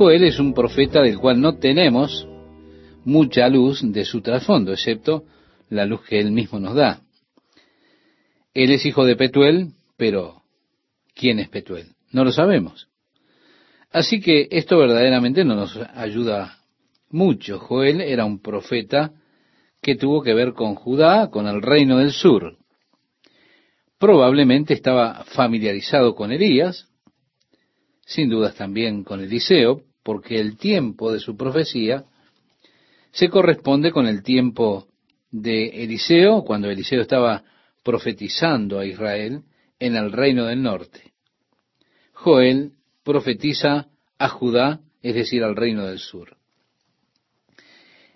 [0.00, 2.26] Joel es un profeta del cual no tenemos
[3.04, 5.24] mucha luz de su trasfondo, excepto
[5.68, 7.02] la luz que él mismo nos da.
[8.54, 10.40] Él es hijo de Petuel, pero
[11.14, 11.96] ¿quién es Petuel?
[12.12, 12.88] No lo sabemos.
[13.90, 16.60] Así que esto verdaderamente no nos ayuda
[17.10, 17.58] mucho.
[17.58, 19.12] Joel era un profeta
[19.82, 22.56] que tuvo que ver con Judá, con el reino del sur.
[23.98, 26.88] Probablemente estaba familiarizado con Elías,
[28.06, 32.04] sin dudas también con Eliseo, porque el tiempo de su profecía
[33.12, 34.86] se corresponde con el tiempo
[35.30, 37.44] de Eliseo, cuando Eliseo estaba
[37.82, 39.42] profetizando a Israel
[39.78, 41.12] en el reino del norte.
[42.12, 42.72] Joel
[43.02, 46.36] profetiza a Judá, es decir, al reino del sur.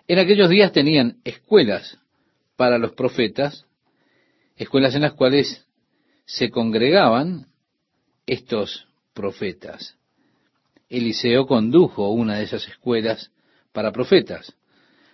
[0.06, 1.98] En aquellos días tenían escuelas
[2.56, 3.66] para los profetas,
[4.56, 5.66] escuelas en las cuales
[6.26, 7.46] se congregaban
[8.26, 9.96] estos profetas.
[10.88, 13.30] Eliseo condujo una de esas escuelas
[13.72, 14.54] para profetas.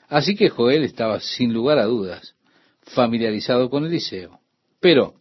[0.08, 2.34] Así que Joel estaba sin lugar a dudas
[2.82, 4.40] familiarizado con Eliseo.
[4.80, 5.14] Pero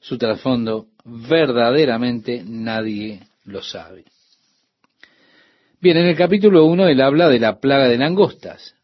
[0.00, 4.04] su trasfondo verdaderamente nadie lo sabe.
[5.80, 8.74] Bien, en el capítulo 1 él habla de la plaga de langostas.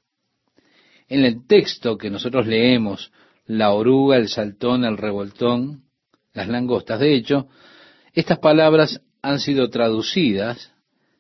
[1.09, 3.13] En el texto que nosotros leemos,
[3.47, 5.85] la oruga, el saltón, el revoltón,
[6.33, 7.49] las langostas, de hecho,
[8.13, 10.73] estas palabras han sido traducidas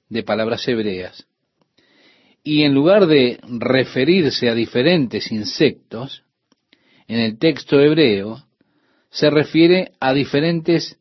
[0.08, 1.26] de palabras hebreas.
[2.44, 6.22] Y en lugar de referirse a diferentes insectos,
[7.08, 8.46] en el texto hebreo
[9.10, 11.00] se refiere a diferentes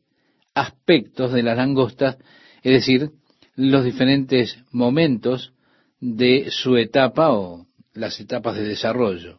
[0.52, 2.16] aspectos de las langostas,
[2.64, 3.10] es decir,
[3.54, 5.52] los diferentes momentos
[6.00, 9.38] de su etapa o las etapas de desarrollo.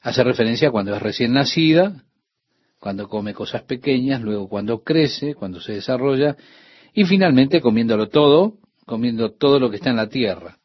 [0.00, 2.02] Hace referencia a cuando es recién nacida,
[2.78, 6.36] cuando come cosas pequeñas, luego cuando crece, cuando se desarrolla,
[6.94, 10.58] y finalmente comiéndolo todo, comiendo todo lo que está en la tierra.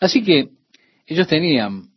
[0.00, 0.50] Así que
[1.06, 1.90] ellos tenían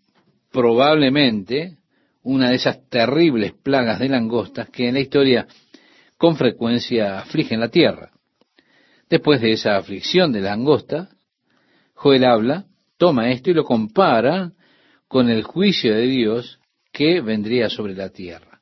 [0.51, 1.77] probablemente
[2.21, 5.47] una de esas terribles plagas de langostas que en la historia
[6.17, 8.11] con frecuencia afligen la tierra.
[9.09, 11.09] Después de esa aflicción de langosta,
[11.93, 12.65] Joel habla,
[12.97, 14.53] toma esto y lo compara
[15.07, 16.59] con el juicio de Dios
[16.93, 18.61] que vendría sobre la tierra.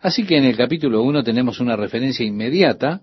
[0.00, 3.00] Así que en el capítulo 1 tenemos una referencia inmediata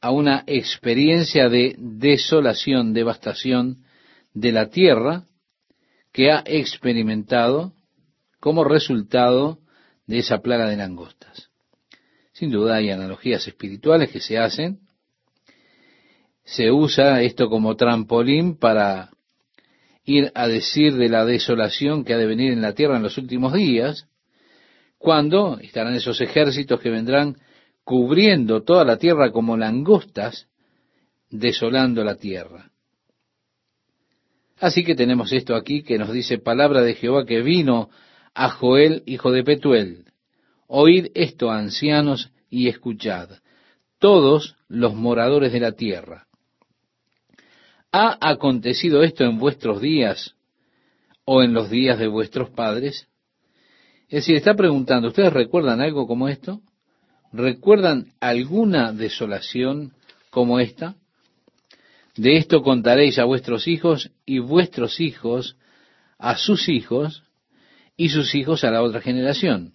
[0.00, 3.84] a una experiencia de desolación, devastación
[4.34, 5.24] de la tierra
[6.12, 7.72] que ha experimentado
[8.40, 9.58] como resultado
[10.06, 11.50] de esa plaga de langostas.
[12.32, 14.80] Sin duda hay analogías espirituales que se hacen.
[16.44, 19.10] Se usa esto como trampolín para
[20.06, 23.18] ir a decir de la desolación que ha de venir en la tierra en los
[23.18, 24.08] últimos días,
[24.96, 27.36] cuando estarán esos ejércitos que vendrán
[27.84, 30.48] cubriendo toda la tierra como langostas,
[31.28, 32.70] desolando la tierra.
[34.58, 37.90] Así que tenemos esto aquí que nos dice palabra de Jehová que vino
[38.32, 40.04] a Joel, hijo de Petuel.
[40.66, 43.28] Oíd esto, ancianos, y escuchad,
[43.98, 46.25] todos los moradores de la tierra.
[47.98, 50.34] ¿Ha acontecido esto en vuestros días
[51.24, 53.08] o en los días de vuestros padres?
[54.02, 56.60] Es decir, está preguntando, ¿ustedes recuerdan algo como esto?
[57.32, 59.94] ¿Recuerdan alguna desolación
[60.28, 60.96] como esta?
[62.16, 65.56] De esto contaréis a vuestros hijos y vuestros hijos
[66.18, 67.22] a sus hijos
[67.96, 69.72] y sus hijos a la otra generación.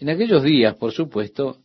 [0.00, 1.58] En aquellos días, por supuesto,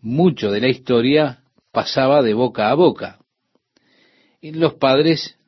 [0.00, 3.23] mucho de la historia pasaba de boca a boca.
[4.52, 5.38] Los padres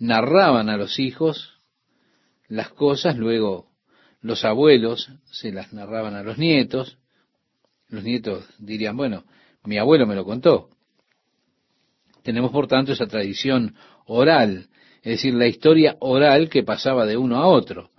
[0.00, 1.60] narraban a los hijos
[2.48, 3.68] las cosas, luego
[4.22, 6.98] los abuelos se las narraban a los nietos,
[7.88, 9.24] los nietos dirían, bueno,
[9.62, 10.70] mi abuelo me lo contó.
[12.24, 17.36] Tenemos por tanto esa tradición oral, es decir, la historia oral que pasaba de uno
[17.36, 17.90] a otro.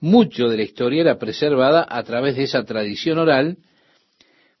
[0.00, 3.58] Mucho de la historia era preservada a través de esa tradición oral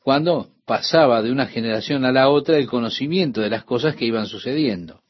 [0.00, 4.26] cuando pasaba de una generación a la otra el conocimiento de las cosas que iban
[4.26, 5.00] sucediendo.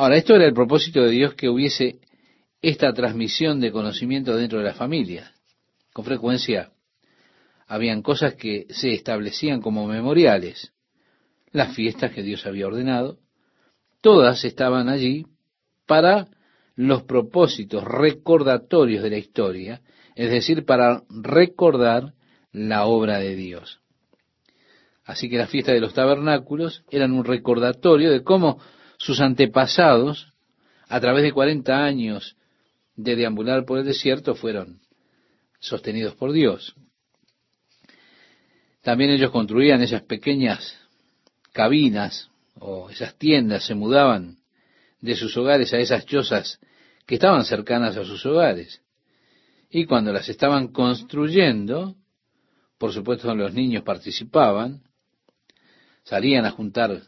[0.00, 2.00] Ahora, esto era el propósito de Dios que hubiese
[2.62, 5.34] esta transmisión de conocimiento dentro de la familia.
[5.92, 6.72] Con frecuencia
[7.66, 10.72] habían cosas que se establecían como memoriales,
[11.52, 13.18] las fiestas que Dios había ordenado,
[14.00, 15.26] todas estaban allí
[15.86, 16.28] para
[16.76, 19.82] los propósitos recordatorios de la historia,
[20.14, 22.14] es decir, para recordar
[22.52, 23.82] la obra de Dios.
[25.04, 28.60] Así que las fiestas de los tabernáculos eran un recordatorio de cómo
[29.00, 30.30] sus antepasados,
[30.86, 32.36] a través de 40 años
[32.96, 34.80] de deambular por el desierto, fueron
[35.58, 36.74] sostenidos por Dios.
[38.82, 40.76] También ellos construían esas pequeñas
[41.52, 44.36] cabinas o esas tiendas, se mudaban
[45.00, 46.60] de sus hogares a esas chozas
[47.06, 48.82] que estaban cercanas a sus hogares.
[49.70, 51.96] Y cuando las estaban construyendo,
[52.76, 54.82] por supuesto los niños participaban,
[56.04, 57.02] salían a juntar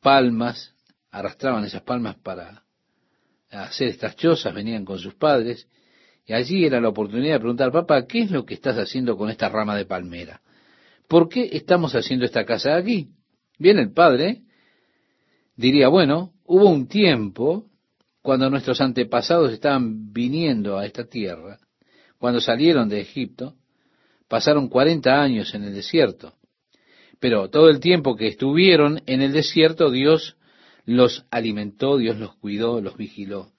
[0.00, 0.73] palmas,
[1.14, 2.64] arrastraban esas palmas para
[3.48, 5.68] hacer estas chozas, venían con sus padres,
[6.26, 9.30] y allí era la oportunidad de preguntar, papá, ¿qué es lo que estás haciendo con
[9.30, 10.40] esta rama de palmera?
[11.06, 13.10] ¿Por qué estamos haciendo esta casa aquí?
[13.58, 14.42] Bien, el padre
[15.54, 17.66] diría, bueno, hubo un tiempo
[18.20, 21.58] cuando nuestros antepasados estaban viniendo a esta tierra,
[22.18, 23.54] cuando salieron de Egipto,
[24.26, 26.34] pasaron 40 años en el desierto.
[27.20, 30.36] Pero todo el tiempo que estuvieron en el desierto, Dios
[30.84, 33.50] los alimentó, Dios los cuidó, los vigiló.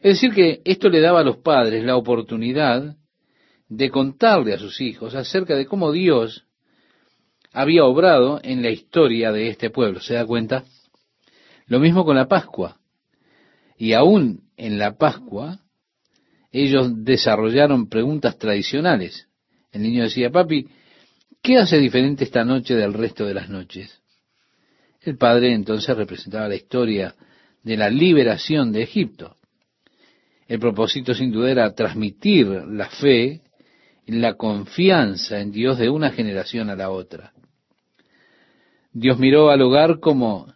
[0.00, 2.96] Es decir, que esto le daba a los padres la oportunidad
[3.68, 6.44] de contarle a sus hijos acerca de cómo Dios
[7.52, 10.00] había obrado en la historia de este pueblo.
[10.00, 10.64] ¿Se da cuenta?
[11.66, 12.78] Lo mismo con la Pascua.
[13.76, 15.60] Y aún en la Pascua,
[16.50, 19.28] ellos desarrollaron preguntas tradicionales.
[19.72, 20.68] El niño decía, papi,
[21.42, 24.00] ¿qué hace diferente esta noche del resto de las noches?
[25.00, 27.14] El padre entonces representaba la historia
[27.62, 29.36] de la liberación de Egipto.
[30.46, 33.42] El propósito sin duda era transmitir la fe,
[34.06, 37.32] la confianza en Dios de una generación a la otra.
[38.92, 40.52] Dios miró al hogar como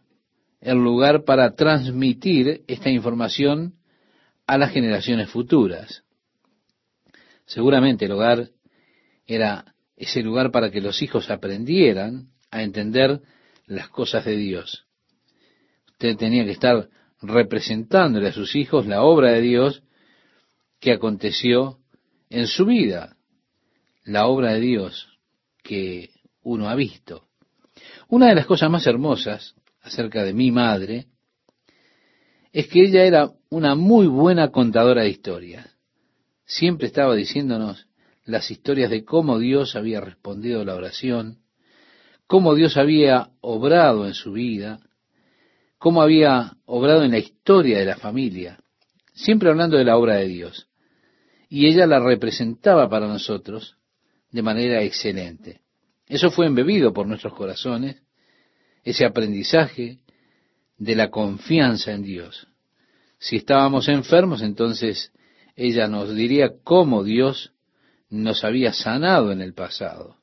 [0.61, 3.75] el lugar para transmitir esta información
[4.47, 6.03] a las generaciones futuras.
[7.47, 8.49] Seguramente el hogar
[9.27, 13.21] era ese lugar para que los hijos aprendieran a entender
[13.75, 14.87] las cosas de Dios.
[15.93, 16.89] Usted tenía que estar
[17.21, 19.83] representándole a sus hijos la obra de Dios
[20.81, 21.79] que aconteció
[22.29, 23.17] en su vida,
[24.05, 25.09] la obra de Dios
[25.63, 26.11] que
[26.43, 27.29] uno ha visto.
[28.09, 31.07] Una de las cosas más hermosas acerca de mi madre
[32.53, 35.71] es que ella era una muy buena contadora de historias.
[36.45, 37.87] Siempre estaba diciéndonos
[38.25, 41.42] las historias de cómo Dios había respondido a la oración,
[42.33, 44.81] cómo Dios había obrado en su vida,
[45.77, 48.59] cómo había obrado en la historia de la familia,
[49.13, 50.67] siempre hablando de la obra de Dios.
[51.51, 53.77] Y ella la representaba para nosotros
[54.31, 55.61] de manera excelente.
[56.07, 58.03] Eso fue embebido por nuestros corazones,
[58.83, 59.99] ese aprendizaje
[60.79, 62.49] de la confianza en Dios.
[63.19, 65.13] Si estábamos enfermos, entonces
[65.55, 67.53] ella nos diría cómo Dios
[68.09, 70.22] nos había sanado en el pasado.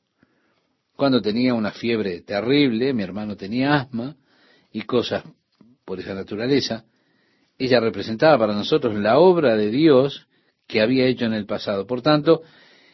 [1.00, 4.18] Cuando tenía una fiebre terrible, mi hermano tenía asma
[4.70, 5.24] y cosas
[5.82, 6.84] por esa naturaleza,
[7.56, 10.26] ella representaba para nosotros la obra de Dios
[10.66, 11.86] que había hecho en el pasado.
[11.86, 12.42] Por tanto,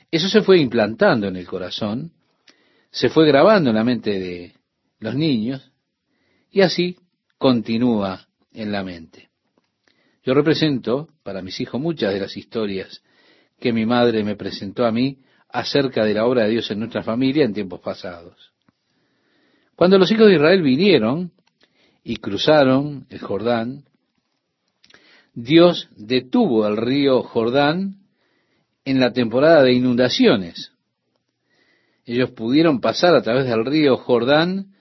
[0.08, 2.12] eso se fue implantando en el corazón,
[2.92, 4.54] se fue grabando en la mente de
[5.00, 5.72] los niños
[6.52, 6.96] y así
[7.38, 9.30] continúa en la mente.
[10.22, 13.02] Yo represento para mis hijos muchas de las historias
[13.58, 17.02] que mi madre me presentó a mí acerca de la obra de Dios en nuestra
[17.02, 18.52] familia en tiempos pasados.
[19.74, 21.32] Cuando los hijos de Israel vinieron
[22.02, 23.84] y cruzaron el Jordán,
[25.34, 28.06] Dios detuvo el río Jordán
[28.84, 30.72] en la temporada de inundaciones.
[32.06, 34.72] Ellos pudieron pasar a través del río Jordán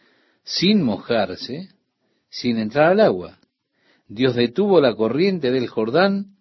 [0.43, 1.69] sin mojarse,
[2.29, 3.39] sin entrar al agua.
[4.07, 6.37] Dios detuvo la corriente del Jordán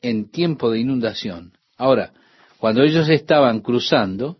[0.00, 1.58] en tiempo de inundación.
[1.76, 2.12] Ahora,
[2.58, 4.38] cuando ellos estaban cruzando,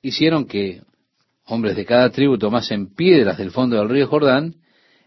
[0.00, 0.82] hicieron que
[1.46, 4.56] hombres de cada tribu tomasen piedras del fondo del río Jordán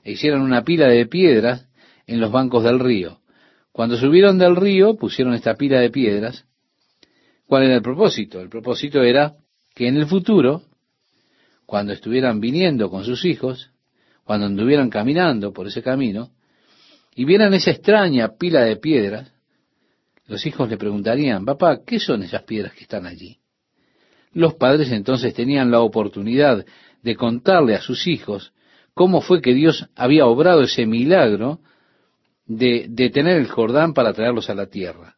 [0.04, 1.68] e hicieran una pila de piedras
[2.06, 3.20] en los bancos del río.
[3.72, 6.46] Cuando subieron del río, pusieron esta pila de piedras.
[7.48, 8.40] ¿Cuál era el propósito?
[8.40, 9.36] El propósito era
[9.74, 10.64] que en el futuro,
[11.66, 13.72] cuando estuvieran viniendo con sus hijos,
[14.24, 16.32] cuando anduvieran caminando por ese camino,
[17.16, 19.32] y vieran esa extraña pila de piedras,
[20.28, 23.40] los hijos le preguntarían, papá, ¿qué son esas piedras que están allí?
[24.34, 26.66] Los padres entonces tenían la oportunidad
[27.02, 28.54] de contarle a sus hijos
[28.94, 31.60] cómo fue que Dios había obrado ese milagro
[32.46, 35.16] de detener el Jordán para traerlos a la tierra.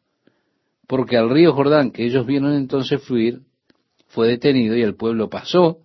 [0.86, 3.40] Porque al río Jordán que ellos vieron entonces fluir,
[4.08, 5.80] fue detenido y el pueblo pasó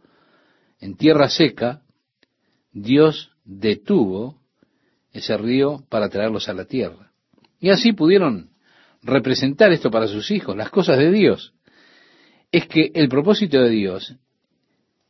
[0.80, 1.82] en tierra seca,
[2.72, 4.42] Dios detuvo
[5.12, 7.12] ese río para traerlos a la tierra.
[7.60, 8.53] Y así pudieron
[9.04, 11.54] representar esto para sus hijos, las cosas de Dios.
[12.52, 14.16] Es que el propósito de Dios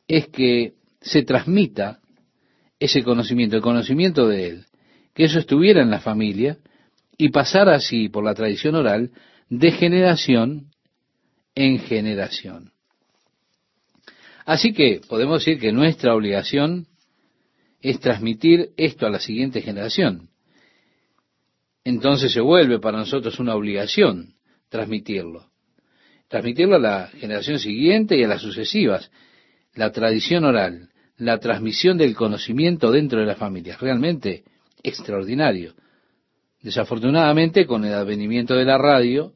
[0.08, 2.00] es que se transmita
[2.80, 4.66] ese conocimiento, el conocimiento de Él,
[5.14, 6.58] que eso estuviera en la familia
[7.18, 9.12] y pasara así por la tradición oral
[9.50, 10.72] de generación
[11.56, 12.72] en generación.
[14.46, 16.88] Así que podemos decir que nuestra obligación
[17.82, 20.30] es transmitir esto a la siguiente generación.
[21.84, 24.36] Entonces se vuelve para nosotros una obligación
[24.70, 25.50] transmitirlo.
[26.28, 29.12] Transmitirlo a la generación siguiente y a las sucesivas.
[29.76, 33.80] La tradición oral, la transmisión del conocimiento dentro de las familias.
[33.80, 34.44] Realmente
[34.82, 35.74] extraordinario.
[36.62, 39.34] Desafortunadamente, con el advenimiento de la radio,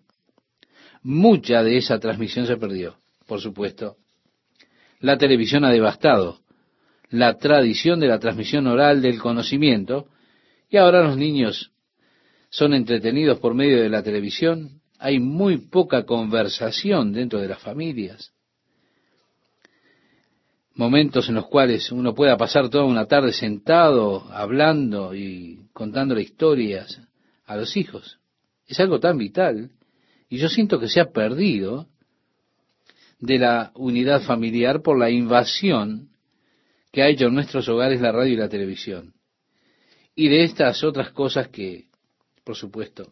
[1.03, 3.97] mucha de esa transmisión se perdió, por supuesto.
[4.99, 6.39] La televisión ha devastado
[7.09, 10.07] la tradición de la transmisión oral del conocimiento
[10.69, 11.71] y ahora los niños
[12.49, 14.81] son entretenidos por medio de la televisión.
[14.99, 18.33] Hay muy poca conversación dentro de las familias
[20.77, 27.01] momentos en los cuales uno pueda pasar toda una tarde sentado, hablando y contándole historias
[27.45, 28.19] a los hijos.
[28.67, 29.71] Es algo tan vital
[30.29, 31.87] y yo siento que se ha perdido
[33.19, 36.09] de la unidad familiar por la invasión
[36.91, 39.13] que ha hecho en nuestros hogares la radio y la televisión.
[40.15, 41.86] Y de estas otras cosas que,
[42.47, 43.11] por supuesto,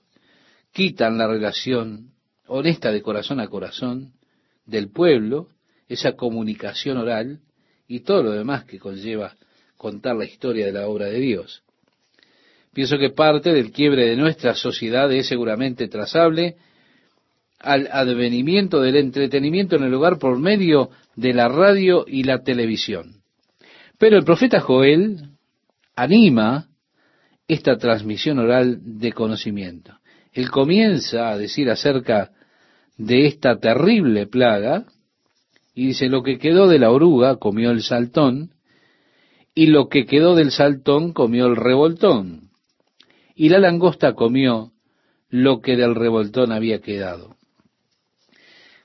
[0.72, 2.12] quitan la relación
[2.48, 4.14] honesta de corazón a corazón
[4.66, 5.50] del pueblo,
[5.90, 7.42] esa comunicación oral,
[7.86, 9.36] y todo lo demás que conlleva
[9.76, 11.64] contar la historia de la obra de Dios.
[12.74, 16.56] Pienso que parte del quiebre de nuestra sociedad es seguramente trazable
[17.60, 23.22] al advenimiento del entretenimiento en el hogar por medio de la radio y la televisión.
[23.98, 25.30] Pero el profeta Joel
[25.94, 26.70] anima
[27.48, 29.98] esta transmisión oral de conocimiento.
[30.34, 32.32] Él comienza a decir acerca
[32.98, 34.86] de esta terrible plaga
[35.74, 38.52] y dice, lo que quedó de la oruga comió el saltón,
[39.54, 42.50] y lo que quedó del saltón comió el revoltón,
[43.36, 44.72] y la langosta comió
[45.30, 47.36] lo que del revoltón había quedado.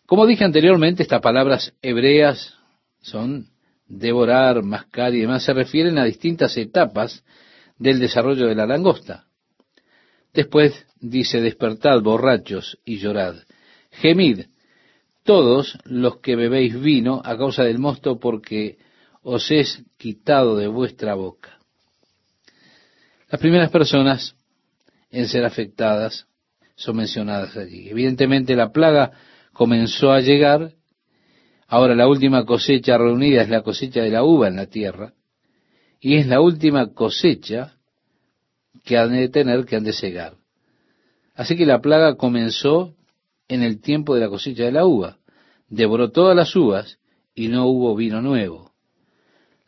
[0.06, 2.56] Como dije anteriormente, estas palabras hebreas
[3.00, 3.46] son
[3.86, 7.24] devorar, mascar y demás, se refieren a distintas etapas
[7.80, 9.26] del desarrollo de la langosta.
[10.32, 13.36] Después dice, despertad borrachos y llorad,
[13.90, 14.42] gemid
[15.24, 18.78] todos los que bebéis vino a causa del mosto porque
[19.22, 21.58] os es quitado de vuestra boca.
[23.28, 24.36] Las primeras personas
[25.10, 26.26] en ser afectadas
[26.76, 27.88] son mencionadas allí.
[27.88, 29.12] Evidentemente la plaga
[29.52, 30.74] comenzó a llegar,
[31.66, 35.12] ahora la última cosecha reunida es la cosecha de la uva en la tierra,
[36.00, 37.76] y es la última cosecha
[38.84, 40.34] que han de tener, que han de cegar.
[41.34, 42.94] Así que la plaga comenzó
[43.48, 45.20] en el tiempo de la cosecha de la uva
[45.70, 46.98] devoró todas las uvas
[47.34, 48.72] y no hubo vino nuevo.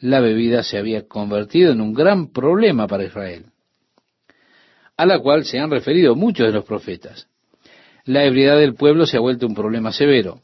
[0.01, 3.47] La bebida se había convertido en un gran problema para Israel,
[4.97, 7.29] a la cual se han referido muchos de los profetas.
[8.05, 10.41] La ebriedad del pueblo se ha vuelto un problema severo.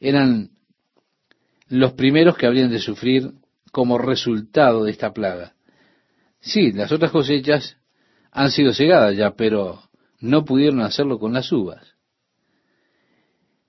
[0.00, 0.50] Eran
[1.68, 3.32] los primeros que habrían de sufrir
[3.72, 5.54] como resultado de esta plaga.
[6.40, 7.76] Sí, las otras cosechas
[8.30, 9.80] han sido cegadas ya, pero
[10.20, 11.94] no pudieron hacerlo con las uvas.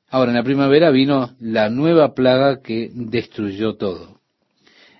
[0.09, 4.19] Ahora, en la primavera vino la nueva plaga que destruyó todo.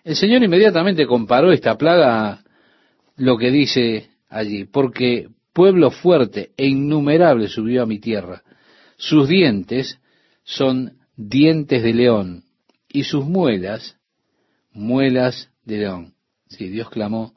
[0.03, 2.43] El Señor inmediatamente comparó esta plaga a
[3.17, 8.43] lo que dice allí, porque pueblo fuerte e innumerable subió a mi tierra.
[8.97, 9.99] Sus dientes
[10.43, 12.43] son dientes de león
[12.87, 13.97] y sus muelas,
[14.79, 16.13] muelas de león.
[16.47, 17.33] Sí, Dios clamó,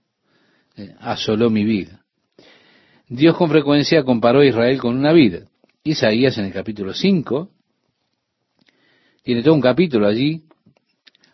[0.76, 2.04] eh, asoló mi vida.
[3.08, 5.48] Dios con frecuencia comparó a Israel con una vida.
[5.84, 7.50] Isaías en el capítulo 5
[9.22, 10.44] tiene todo un capítulo allí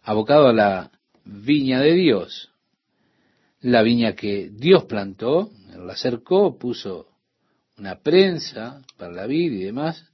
[0.03, 0.91] abocado a la
[1.25, 2.51] viña de Dios.
[3.61, 7.09] La viña que Dios plantó, la cercó, puso
[7.77, 10.11] una prensa para la vid y demás,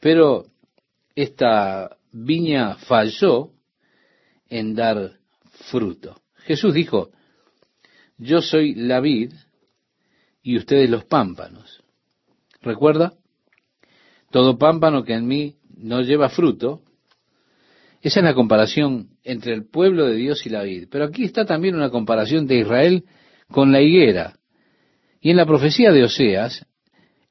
[0.00, 0.46] pero
[1.14, 3.53] esta viña falló
[4.54, 5.18] en dar
[5.68, 6.22] fruto.
[6.44, 7.10] Jesús dijo,
[8.18, 9.32] yo soy la vid
[10.44, 11.82] y ustedes los pámpanos.
[12.62, 13.14] ¿Recuerda?
[14.30, 16.82] Todo pámpano que en mí no lleva fruto,
[18.00, 20.86] esa es la comparación entre el pueblo de Dios y la vid.
[20.88, 23.04] Pero aquí está también una comparación de Israel
[23.48, 24.38] con la higuera.
[25.20, 26.64] Y en la profecía de Oseas,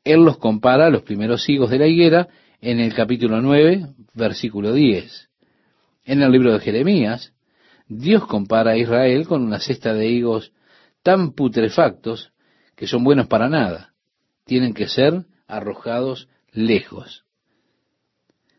[0.04, 2.28] él los compara a los primeros higos de la higuera
[2.60, 5.30] en el capítulo 9, versículo 10.
[6.06, 7.34] En el libro de Jeremías,
[7.88, 10.52] Dios compara a Israel con una cesta de higos
[11.02, 12.32] tan putrefactos
[12.76, 13.94] que son buenos para nada.
[14.46, 17.24] Tienen que ser arrojados lejos.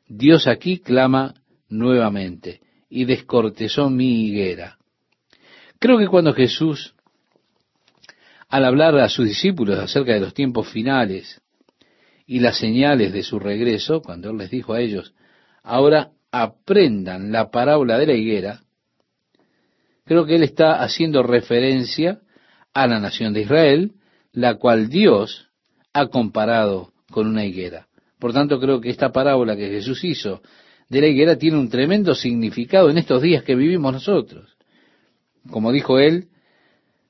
[0.08, 1.34] Dios aquí clama
[1.68, 4.78] nuevamente y descortezó mi higuera.
[5.78, 6.94] Creo que cuando Jesús,
[8.48, 11.42] al hablar a sus discípulos acerca de los tiempos finales
[12.26, 15.14] y las señales de su regreso, cuando Él les dijo a ellos,
[15.62, 18.60] ahora aprendan la parábola de la higuera,
[20.04, 22.20] creo que él está haciendo referencia
[22.72, 23.92] a la nación de Israel,
[24.32, 25.48] la cual Dios
[25.92, 27.86] ha comparado con una higuera.
[28.18, 30.42] Por tanto, creo que esta parábola que Jesús hizo
[30.88, 34.56] de la higuera tiene un tremendo significado en estos días que vivimos nosotros.
[35.48, 36.30] Como dijo él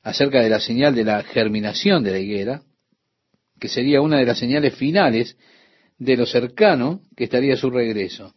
[0.02, 2.62] acerca de la señal de la germinación de la higuera,
[3.58, 5.38] que sería una de las señales finales
[5.96, 8.34] de lo cercano que estaría su regreso,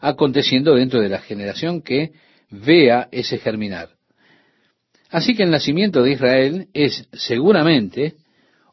[0.00, 2.12] aconteciendo dentro de la generación que
[2.50, 3.90] vea ese germinar.
[5.10, 8.16] Así que el nacimiento de Israel es seguramente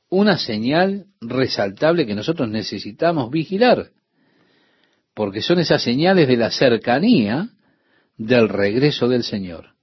[0.09, 3.91] una señal resaltable que nosotros necesitamos vigilar,
[5.13, 7.49] porque son esas señales de la cercanía
[8.17, 9.75] del regreso del Señor.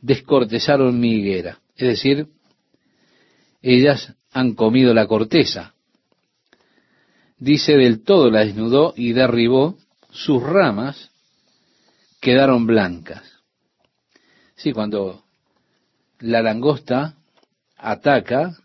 [0.00, 2.28] Descortezaron mi higuera, es decir,
[3.62, 5.74] ellas han comido la corteza.
[7.38, 9.76] Dice, del todo la desnudó y derribó,
[10.16, 11.10] sus ramas
[12.20, 13.22] quedaron blancas.
[14.56, 15.24] Sí, cuando
[16.20, 17.16] la langosta
[17.76, 18.56] ataca,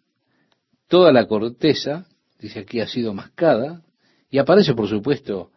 [0.88, 2.05] toda la corteza,
[2.39, 3.81] dice aquí, ha sido mascada,
[4.29, 5.51] y aparece, por supuesto,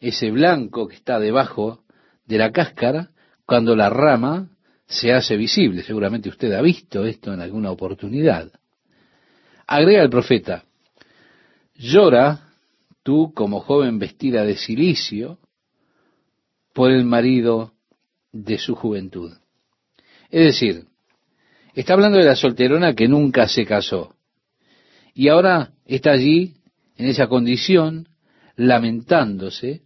[0.00, 1.84] ese blanco que está debajo
[2.24, 3.10] de la cáscara
[3.44, 4.48] cuando la rama
[4.86, 5.82] se hace visible.
[5.82, 8.50] Seguramente usted ha visto esto en alguna oportunidad.
[9.66, 10.64] Agrega el profeta,
[11.74, 12.49] llora
[13.02, 15.38] tú como joven vestida de silicio
[16.72, 17.72] por el marido
[18.32, 19.32] de su juventud.
[20.30, 20.84] Es decir,
[21.74, 24.14] está hablando de la solterona que nunca se casó.
[25.14, 26.54] Y ahora está allí,
[26.96, 28.08] en esa condición,
[28.56, 29.82] lamentándose.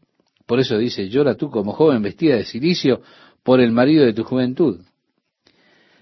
[0.47, 3.03] Por eso dice, llora tú como joven vestida de silicio
[3.43, 4.81] por el marido de tu juventud.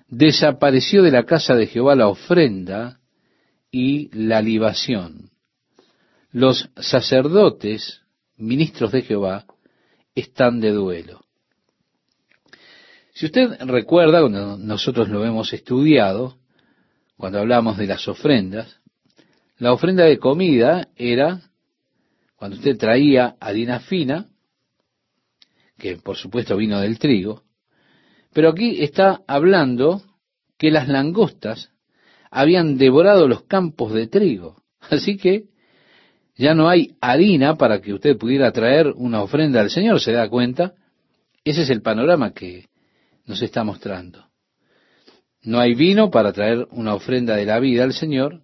[0.08, 2.98] Desapareció de la casa de Jehová la ofrenda
[3.70, 5.31] y la libación.
[6.32, 8.00] Los sacerdotes,
[8.36, 9.44] ministros de Jehová,
[10.14, 11.20] están de duelo.
[13.12, 16.38] Si usted recuerda, cuando nosotros lo hemos estudiado,
[17.18, 18.80] cuando hablamos de las ofrendas,
[19.58, 21.42] la ofrenda de comida era
[22.34, 24.28] cuando usted traía harina fina,
[25.78, 27.42] que por supuesto vino del trigo,
[28.32, 30.02] pero aquí está hablando
[30.56, 31.70] que las langostas
[32.30, 34.62] habían devorado los campos de trigo.
[34.80, 35.51] Así que
[36.36, 40.28] ya no hay harina para que usted pudiera traer una ofrenda al Señor, ¿se da
[40.28, 40.74] cuenta?
[41.44, 42.66] Ese es el panorama que
[43.26, 44.26] nos está mostrando.
[45.42, 48.42] No hay vino para traer una ofrenda de la vida al Señor.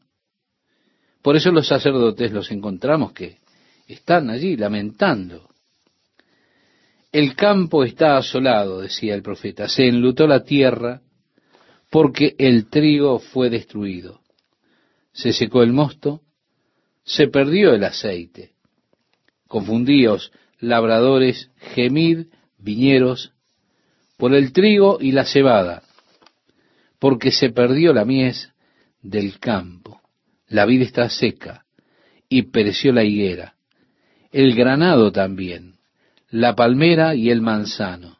[1.22, 3.38] Por eso los sacerdotes los encontramos que
[3.86, 5.48] están allí lamentando.
[7.10, 11.00] El campo está asolado, decía el profeta, se enlutó la tierra
[11.90, 14.20] porque el trigo fue destruido.
[15.12, 16.20] Se secó el mosto,
[17.08, 18.52] se perdió el aceite.
[19.46, 22.26] Confundíos, labradores, gemid,
[22.58, 23.32] viñeros,
[24.18, 25.82] por el trigo y la cebada,
[26.98, 28.52] porque se perdió la mies
[29.00, 30.02] del campo.
[30.48, 31.64] La vida está seca
[32.28, 33.54] y pereció la higuera,
[34.30, 35.76] el granado también,
[36.28, 38.18] la palmera y el manzano.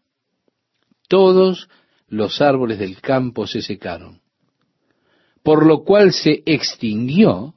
[1.09, 1.69] Todos
[2.07, 4.23] los árboles del campo se secaron,
[5.43, 7.55] por lo cual se extinguió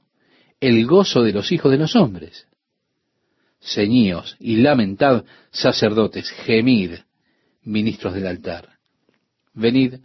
[0.61, 2.47] el gozo de los hijos de los hombres.
[3.59, 6.93] Ceñíos y lamentad, sacerdotes, gemid,
[7.63, 8.69] ministros del altar.
[9.53, 9.95] Venid,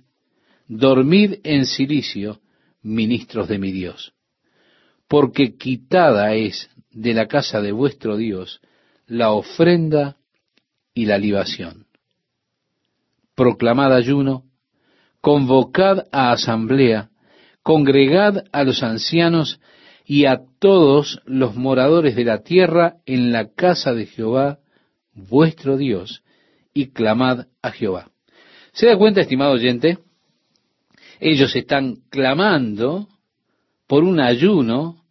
[0.67, 2.41] dormid en silicio,
[2.83, 4.13] ministros de mi Dios,
[5.07, 8.61] porque quitada es de la casa de vuestro Dios
[9.07, 10.17] la ofrenda
[10.93, 11.87] y la libación
[13.37, 14.45] proclamad ayuno,
[15.21, 17.11] convocad a asamblea,
[17.63, 19.61] congregad a los ancianos
[20.07, 24.61] y a todos los moradores de la tierra en la casa de Jehová,
[25.13, 26.23] vuestro Dios,
[26.73, 28.13] y clamad a Jehová.
[28.73, 29.99] ¿Se da cuenta, estimado oyente?
[31.19, 33.09] Ellos están clamando
[33.89, 35.03] por un ayuno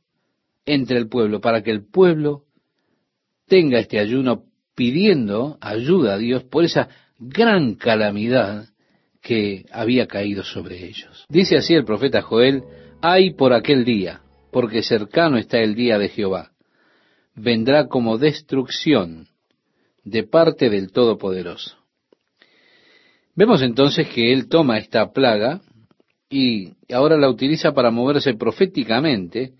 [0.65, 2.43] entre el pueblo, para que el pueblo
[3.47, 4.43] tenga este ayuno
[4.75, 6.87] pidiendo ayuda a Dios por esa
[7.19, 8.69] gran calamidad
[9.21, 11.25] que había caído sobre ellos.
[11.27, 12.63] Dice así el profeta Joel,
[13.01, 14.21] hay por aquel día,
[14.55, 16.53] porque cercano está el día de Jehová.
[17.35, 19.27] Vendrá como destrucción
[20.05, 21.75] de parte del Todopoderoso.
[23.35, 25.59] Vemos entonces que él toma esta plaga
[26.29, 29.55] y ahora la utiliza para moverse proféticamente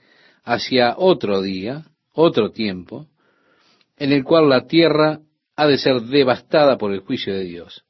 [0.46, 3.10] hacia otro día, otro tiempo,
[3.98, 5.20] en el cual la tierra
[5.58, 7.84] ha de ser devastada por el juicio de Dios.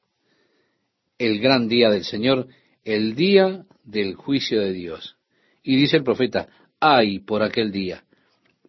[1.18, 2.48] El gran día del Señor,
[2.82, 5.16] el día del juicio de Dios.
[5.62, 6.48] Y dice el profeta,
[6.80, 8.04] ay por aquel día,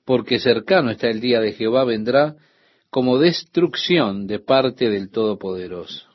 [0.06, 2.36] porque cercano está el día de Jehová, vendrá
[2.90, 6.08] como destrucción de parte del Todopoderoso.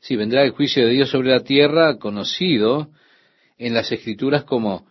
[0.00, 2.90] Sí, vendrá el juicio de Dios sobre la tierra, conocido
[3.56, 4.86] en las Escrituras como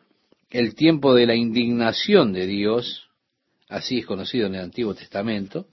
[0.50, 3.10] el tiempo de la indignación de Dios,
[3.70, 5.68] así es conocido en el Antiguo Testamento,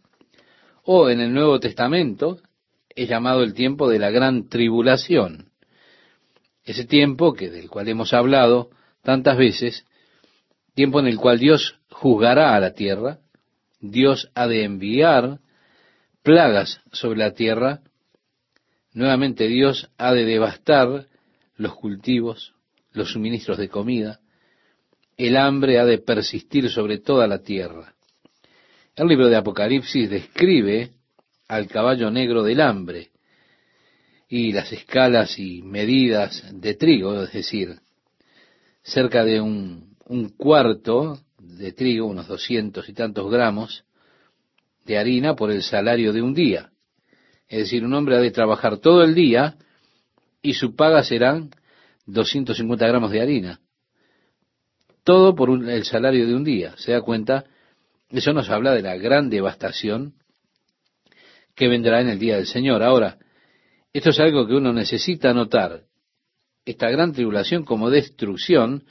[0.85, 2.41] o en el Nuevo Testamento
[2.95, 5.51] es llamado el tiempo de la gran tribulación.
[6.65, 8.71] Ese tiempo que del cual hemos hablado
[9.03, 9.85] tantas veces,
[10.75, 13.19] tiempo en el cual Dios juzgará a la tierra,
[13.81, 15.41] Dios ha de enviar
[16.23, 17.81] plagas sobre la tierra,
[18.93, 21.07] nuevamente Dios ha de devastar
[21.57, 22.55] los cultivos,
[22.93, 24.21] los suministros de comida,
[25.17, 27.95] el hambre ha de persistir sobre toda la tierra.
[28.97, 30.91] El libro de Apocalipsis describe
[31.49, 33.11] al caballo negro del hambre
[34.29, 37.81] y las escalas y medidas de trigo, es decir,
[38.83, 43.85] cerca de un, un cuarto de trigo, unos doscientos y tantos gramos
[44.85, 46.71] de harina por el salario de un día.
[47.49, 49.57] Es decir, un hombre ha de trabajar todo el día
[50.43, 51.51] y su paga serán
[52.07, 53.61] 250 gramos de harina.
[55.05, 56.75] Todo por el salario de un día.
[56.77, 57.45] ¿Se da cuenta?
[58.11, 60.15] Eso nos habla de la gran devastación
[61.55, 62.83] que vendrá en el día del Señor.
[62.83, 63.19] Ahora,
[63.93, 65.83] esto es algo que uno necesita notar.
[66.65, 68.85] Esta gran tribulación como destrucción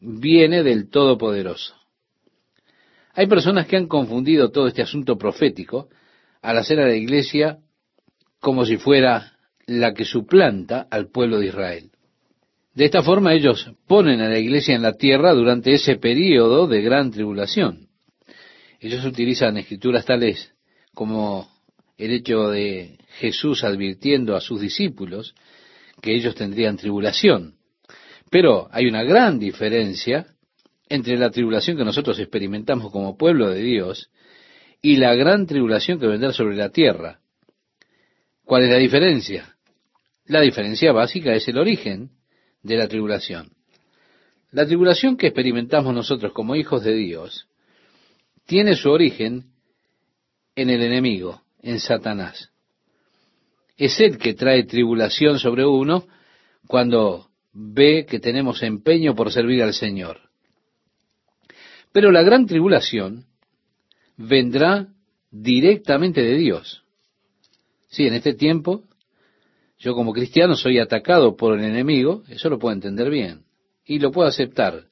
[0.00, 1.74] viene del Todopoderoso.
[3.14, 5.88] Hay personas que han confundido todo este asunto profético
[6.42, 7.58] al hacer a la iglesia
[8.40, 9.32] como si fuera
[9.66, 11.90] la que suplanta al pueblo de Israel.
[12.74, 16.82] De esta forma ellos ponen a la iglesia en la tierra durante ese período de
[16.82, 17.88] gran tribulación.
[18.80, 20.52] Ellos utilizan escrituras tales
[20.92, 21.48] como
[21.96, 25.34] el hecho de Jesús advirtiendo a sus discípulos
[26.00, 27.56] que ellos tendrían tribulación.
[28.30, 30.26] Pero hay una gran diferencia
[30.88, 34.10] entre la tribulación que nosotros experimentamos como pueblo de Dios
[34.82, 37.20] y la gran tribulación que vendrá sobre la tierra.
[38.44, 39.56] ¿Cuál es la diferencia?
[40.26, 42.10] La diferencia básica es el origen
[42.62, 43.50] de la tribulación.
[44.52, 47.48] La tribulación que experimentamos nosotros como hijos de Dios
[48.46, 49.50] tiene su origen
[50.54, 52.50] en el enemigo, en Satanás.
[53.76, 56.06] Es él que trae tribulación sobre uno
[56.66, 60.20] cuando ve que tenemos empeño por servir al Señor.
[61.92, 63.24] Pero la gran tribulación
[64.16, 64.88] vendrá
[65.30, 66.82] directamente de Dios.
[67.88, 68.84] Sí, en este tiempo,
[69.78, 73.44] yo como cristiano soy atacado por el enemigo, eso lo puedo entender bien,
[73.84, 74.84] y lo puedo aceptar.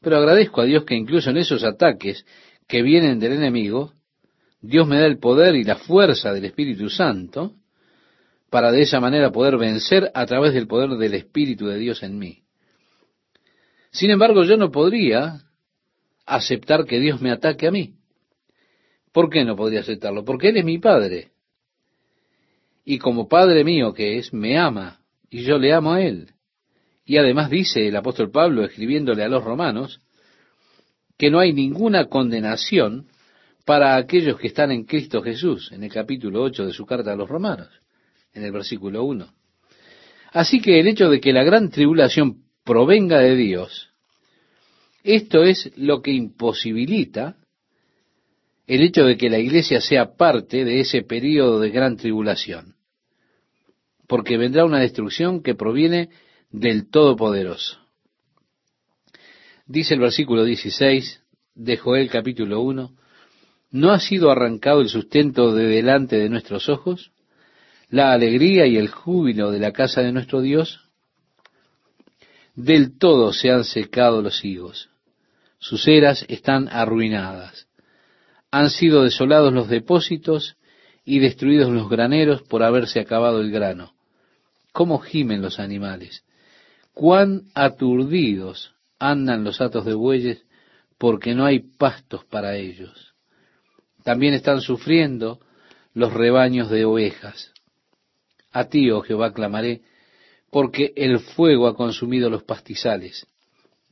[0.00, 2.24] Pero agradezco a Dios que incluso en esos ataques
[2.66, 3.92] que vienen del enemigo,
[4.60, 7.54] Dios me da el poder y la fuerza del Espíritu Santo
[8.50, 12.18] para de esa manera poder vencer a través del poder del Espíritu de Dios en
[12.18, 12.42] mí.
[13.92, 15.44] Sin embargo, yo no podría
[16.26, 17.94] aceptar que Dios me ataque a mí.
[19.12, 20.24] ¿Por qué no podría aceptarlo?
[20.24, 21.30] Porque Él es mi Padre.
[22.84, 26.30] Y como Padre mío que es, me ama, y yo le amo a Él.
[27.04, 30.00] Y además dice el apóstol Pablo, escribiéndole a los romanos,
[31.18, 33.08] que no hay ninguna condenación
[33.64, 37.16] para aquellos que están en Cristo Jesús, en el capítulo 8 de su carta a
[37.16, 37.68] los romanos,
[38.32, 39.32] en el versículo 1.
[40.32, 43.90] Así que el hecho de que la gran tribulación provenga de Dios,
[45.02, 47.36] esto es lo que imposibilita
[48.66, 52.76] el hecho de que la iglesia sea parte de ese periodo de gran tribulación,
[54.06, 56.10] porque vendrá una destrucción que proviene
[56.50, 57.78] del Todopoderoso.
[59.66, 61.22] Dice el versículo 16
[61.54, 62.94] de Joel capítulo 1,
[63.72, 67.12] ¿no ha sido arrancado el sustento de delante de nuestros ojos?
[67.90, 70.80] ¿La alegría y el júbilo de la casa de nuestro Dios?
[72.54, 74.90] Del todo se han secado los higos
[75.60, 77.68] sus eras están arruinadas.
[78.50, 80.56] Han sido desolados los depósitos
[81.04, 83.92] y destruidos los graneros por haberse acabado el grano.
[84.72, 86.24] ¿Cómo gimen los animales?
[86.94, 90.44] ¿Cuán aturdidos andan los atos de bueyes
[90.98, 93.14] porque no hay pastos para ellos?
[94.02, 95.40] También están sufriendo
[95.92, 97.52] los rebaños de ovejas.
[98.52, 99.82] A ti, oh Jehová, clamaré,
[100.50, 103.26] porque el fuego ha consumido los pastizales,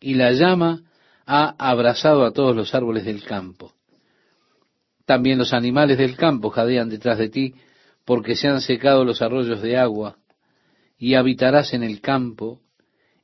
[0.01, 0.83] y la llama
[1.27, 3.75] ha abrazado a todos los árboles del campo.
[5.05, 7.55] También los animales del campo jadean detrás de ti,
[8.05, 10.19] porque se han secado los arroyos de agua,
[10.99, 12.61] y habitarás en el campo,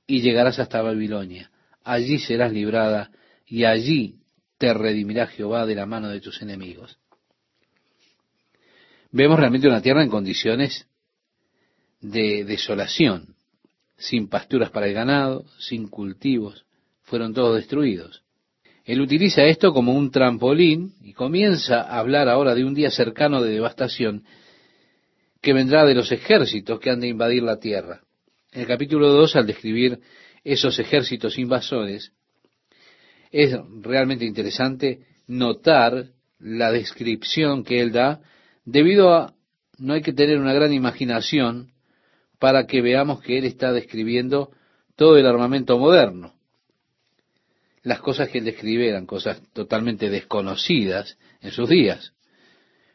[0.06, 1.50] y llegarás hasta Babilonia.
[1.82, 3.10] Allí serás librada,
[3.46, 4.20] y allí
[4.58, 6.98] te redimirá Jehová de la mano de tus enemigos.
[9.10, 10.86] Vemos realmente una tierra en condiciones
[12.04, 13.34] de desolación,
[13.96, 16.66] sin pasturas para el ganado, sin cultivos,
[17.02, 18.22] fueron todos destruidos.
[18.84, 23.40] Él utiliza esto como un trampolín y comienza a hablar ahora de un día cercano
[23.40, 24.24] de devastación
[25.40, 28.02] que vendrá de los ejércitos que han de invadir la tierra.
[28.52, 30.00] En el capítulo 2, al describir
[30.44, 32.12] esos ejércitos invasores,
[33.30, 38.20] es realmente interesante notar la descripción que él da,
[38.66, 39.34] debido a
[39.78, 41.73] no hay que tener una gran imaginación
[42.38, 44.50] para que veamos que él está describiendo
[44.96, 46.34] todo el armamento moderno.
[47.82, 52.12] Las cosas que él describe eran cosas totalmente desconocidas en sus días,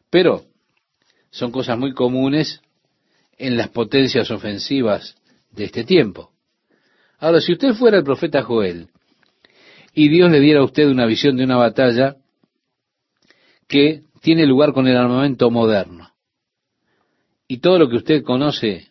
[0.10, 0.46] pero
[1.30, 2.62] son cosas muy comunes
[3.38, 5.16] en las potencias ofensivas
[5.52, 6.32] de este tiempo.
[7.20, 8.88] Ahora, si usted fuera el profeta Joel
[9.94, 12.16] y Dios le diera a usted una visión de una batalla
[13.68, 16.12] que tiene lugar con el armamento moderno,
[17.48, 18.89] y todo lo que usted conoce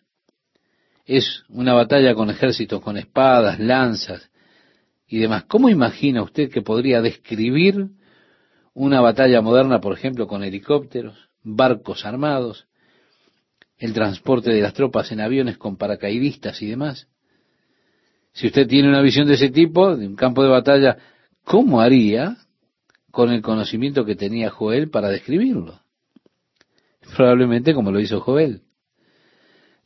[1.09, 4.29] es una batalla con ejércitos, con espadas, lanzas
[5.07, 5.45] y demás.
[5.45, 7.87] ¿Cómo imagina usted que podría describir
[8.75, 12.67] una batalla moderna, por ejemplo, con helicópteros, barcos armados,
[13.79, 17.07] el transporte de las tropas en aviones con paracaidistas y demás?
[18.31, 20.95] Si usted tiene una visión de ese tipo, de un campo de batalla,
[21.43, 22.37] ¿cómo haría
[23.09, 25.79] con el conocimiento que tenía Joel para describirlo?
[27.17, 28.61] Probablemente como lo hizo Joel.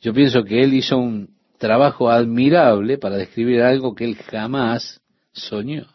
[0.04, 5.00] Yo pienso que él hizo un trabajo admirable para describir algo que él jamás
[5.32, 5.86] soñó.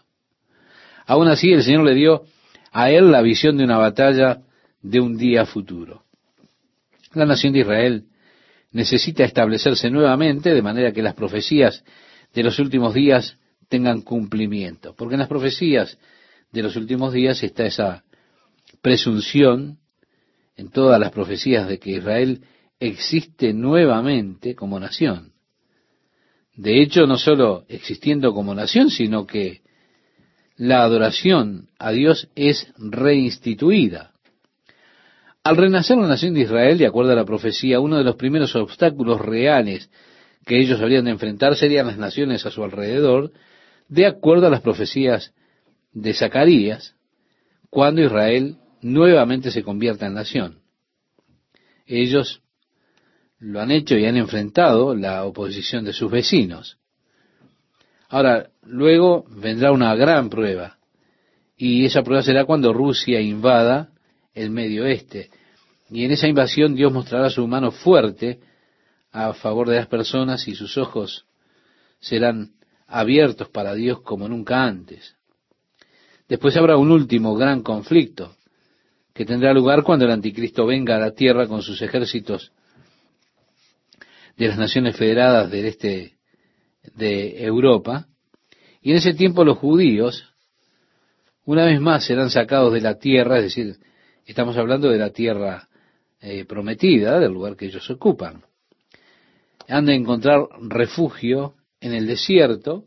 [1.06, 2.24] Aún así, el Señor le dio
[2.72, 4.42] a él la visión de una batalla
[4.82, 6.06] de un día futuro.
[7.14, 8.06] La nación de Israel
[8.72, 11.84] necesita establecerse nuevamente de manera que las profecías
[12.34, 14.96] de los últimos días tengan cumplimiento.
[14.96, 16.00] Porque en las profecías
[16.52, 18.04] de los últimos días está esa
[18.82, 19.78] presunción
[20.56, 22.42] en todas las profecías de que Israel
[22.80, 25.34] existe nuevamente como nación.
[26.56, 29.62] De hecho, no solo existiendo como nación, sino que
[30.58, 34.12] la adoración a Dios es reinstituida.
[35.44, 38.56] Al renacer la nación de Israel, de acuerdo a la profecía, uno de los primeros
[38.56, 39.90] obstáculos reales
[40.46, 43.32] que ellos habrían de enfrentar serían las naciones a su alrededor,
[43.88, 45.34] de acuerdo a las profecías
[45.94, 46.96] de Zacarías,
[47.70, 50.60] cuando Israel nuevamente se convierta en nación.
[51.86, 52.42] Ellos
[53.40, 56.78] lo han hecho y han enfrentado la oposición de sus vecinos.
[58.10, 60.78] Ahora, luego vendrá una gran prueba,
[61.56, 63.90] y esa prueba será cuando Rusia invada
[64.34, 65.30] el Medio Oeste.
[65.90, 68.40] Y en esa invasión Dios mostrará su mano fuerte
[69.12, 71.26] a favor de las personas y sus ojos
[72.00, 72.52] serán
[72.88, 75.16] abiertos para Dios como nunca antes.
[76.28, 78.36] Después habrá un último gran conflicto
[79.14, 82.52] que tendrá lugar cuando el anticristo venga a la tierra con sus ejércitos
[84.40, 86.14] de las naciones federadas del este
[86.96, 88.08] de Europa,
[88.82, 90.34] y en ese tiempo los judíos,
[91.44, 93.76] una vez más, serán sacados de la tierra, es decir,
[94.26, 95.68] estamos hablando de la tierra
[96.22, 98.44] eh, prometida, del lugar que ellos ocupan.
[99.68, 102.86] Han de encontrar refugio en el desierto,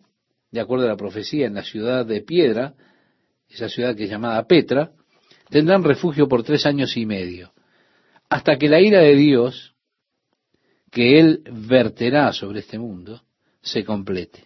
[0.50, 2.74] de acuerdo a la profecía, en la ciudad de piedra,
[3.50, 4.92] esa ciudad que es llamada Petra,
[5.50, 7.52] tendrán refugio por tres años y medio,
[8.30, 9.71] hasta que la ira de Dios
[10.92, 13.22] que Él verterá sobre este mundo
[13.62, 14.44] se complete.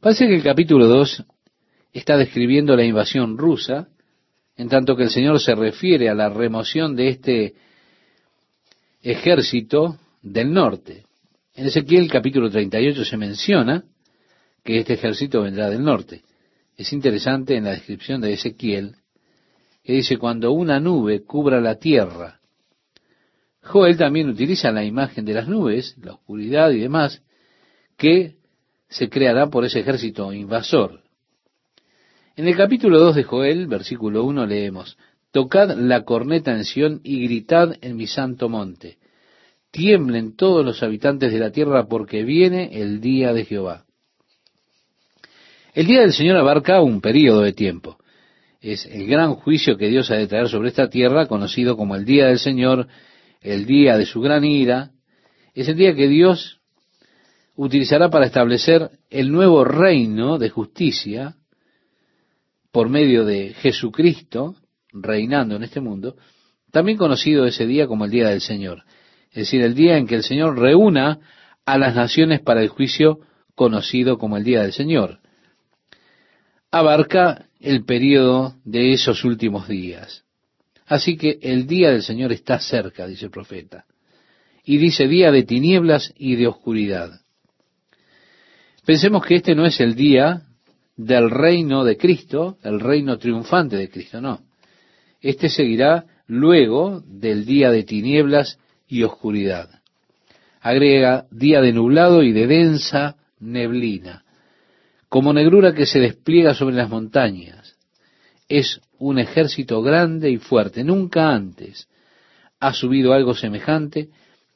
[0.00, 1.24] Parece que el capítulo 2
[1.92, 3.88] está describiendo la invasión rusa,
[4.56, 7.54] en tanto que el Señor se refiere a la remoción de este
[9.02, 11.04] ejército del norte.
[11.56, 13.82] En Ezequiel capítulo 38 se menciona
[14.62, 16.22] que este ejército vendrá del norte.
[16.76, 18.94] Es interesante en la descripción de Ezequiel
[19.82, 22.37] que dice, cuando una nube cubra la tierra
[23.68, 27.22] Joel también utiliza la imagen de las nubes, la oscuridad y demás,
[27.96, 28.36] que
[28.88, 31.02] se creará por ese ejército invasor.
[32.34, 34.96] En el capítulo 2 de Joel, versículo 1, leemos,
[35.32, 38.96] Tocad la corneta en Sión y gritad en mi santo monte.
[39.70, 43.84] Tiemblen todos los habitantes de la tierra porque viene el día de Jehová.
[45.74, 47.98] El día del Señor abarca un período de tiempo.
[48.62, 52.06] Es el gran juicio que Dios ha de traer sobre esta tierra, conocido como el
[52.06, 52.88] día del Señor,
[53.40, 54.90] el día de su gran ira,
[55.54, 56.60] es el día que Dios
[57.56, 61.36] utilizará para establecer el nuevo reino de justicia
[62.70, 64.54] por medio de Jesucristo
[64.92, 66.16] reinando en este mundo,
[66.70, 68.84] también conocido ese día como el día del Señor,
[69.30, 71.18] es decir, el día en que el Señor reúna
[71.64, 73.20] a las naciones para el juicio
[73.54, 75.18] conocido como el día del Señor.
[76.70, 80.24] Abarca el periodo de esos últimos días.
[80.88, 83.84] Así que el día del Señor está cerca, dice el profeta.
[84.64, 87.20] Y dice día de tinieblas y de oscuridad.
[88.86, 90.42] Pensemos que este no es el día
[90.96, 94.40] del reino de Cristo, el reino triunfante de Cristo, no.
[95.20, 99.68] Este seguirá luego del día de tinieblas y oscuridad.
[100.60, 104.24] Agrega día de nublado y de densa neblina,
[105.08, 107.76] como negrura que se despliega sobre las montañas.
[108.48, 110.84] Es un ejército grande y fuerte.
[110.84, 111.88] Nunca antes
[112.60, 114.08] ha subido algo semejante,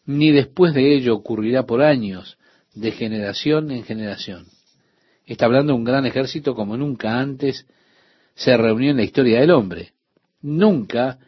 [0.05, 2.39] ni después de ello ocurrirá por años,
[2.75, 4.47] de generación en generación.
[5.27, 7.67] Está hablando de un gran ejército como nunca antes
[8.35, 9.93] se reunió en la historia del hombre.
[10.41, 11.19] Nunca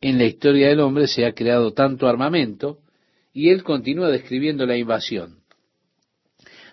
[0.00, 2.78] en la historia del hombre se ha creado tanto armamento
[3.32, 5.42] y él continúa describiendo la invasión.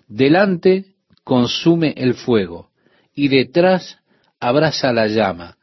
[0.07, 2.71] Delante consume el fuego
[3.13, 3.99] y detrás
[4.39, 5.58] abraza la llama.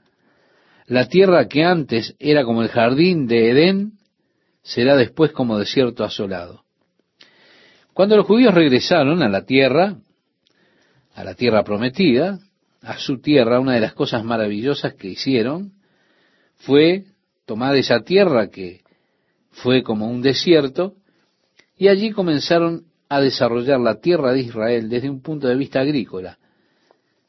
[0.87, 3.93] La tierra que antes era como el jardín de Edén
[4.63, 6.65] será después como desierto asolado.
[7.93, 9.97] Cuando los judíos regresaron a la tierra,
[11.15, 12.39] a la tierra prometida,
[12.83, 15.73] a su tierra, una de las cosas maravillosas que hicieron
[16.57, 17.05] fue
[17.47, 18.83] tomar esa tierra que
[19.51, 20.95] fue como un desierto,
[21.77, 26.39] y allí comenzaron a desarrollar la tierra de Israel desde un punto de vista agrícola.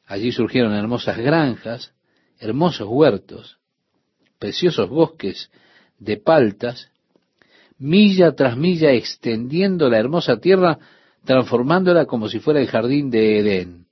[0.06, 1.94] Allí surgieron hermosas granjas,
[2.40, 3.58] hermosos huertos,
[4.40, 5.50] preciosos bosques
[6.00, 6.92] de paltas,
[7.78, 10.80] milla tras milla extendiendo la hermosa tierra,
[11.26, 13.86] transformándola como si fuera el jardín de Edén.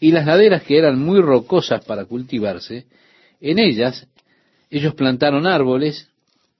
[0.00, 2.86] Y las laderas que eran muy rocosas para cultivarse,
[3.40, 4.08] en ellas
[4.70, 6.08] ellos plantaron árboles,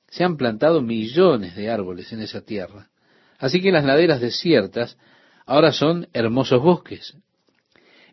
[0.08, 2.90] se han plantado millones de árboles en esa tierra.
[3.38, 4.98] Así que las laderas desiertas
[5.46, 7.16] ahora son hermosos bosques.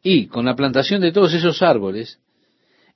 [0.01, 2.19] Y con la plantación de todos esos árboles,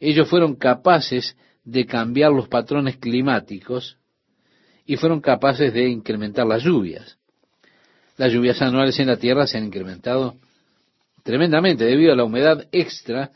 [0.10, 3.98] ellos fueron capaces de cambiar los patrones climáticos
[4.86, 7.18] y fueron capaces de incrementar las lluvias.
[8.18, 10.36] Las lluvias anuales en la tierra se han incrementado
[11.24, 13.32] tremendamente debido a la humedad extra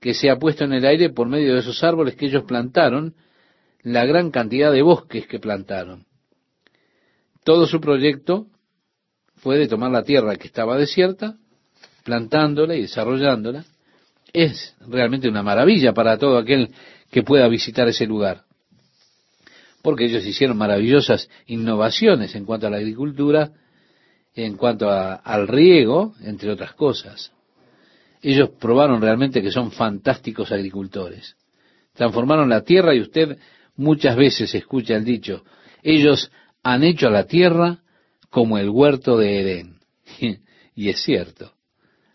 [0.00, 3.14] que se ha puesto en el aire por medio de esos árboles que ellos plantaron,
[3.82, 6.06] la gran cantidad de bosques que plantaron.
[7.44, 8.48] Todo su proyecto
[9.36, 11.36] fue de tomar la tierra que estaba desierta,
[12.02, 13.64] plantándola y desarrollándola.
[14.32, 16.70] Es realmente una maravilla para todo aquel
[17.10, 18.44] que pueda visitar ese lugar.
[19.82, 23.50] Porque ellos hicieron maravillosas innovaciones en cuanto a la agricultura,
[24.34, 27.32] en cuanto al riego, entre otras cosas.
[28.22, 31.36] Ellos probaron realmente que son fantásticos agricultores.
[31.94, 33.38] Transformaron la tierra y usted
[33.76, 35.44] muchas veces escucha el dicho,
[35.82, 36.30] ellos
[36.62, 37.80] han hecho a la tierra
[38.30, 39.80] como el huerto de Edén.
[40.74, 41.52] y es cierto.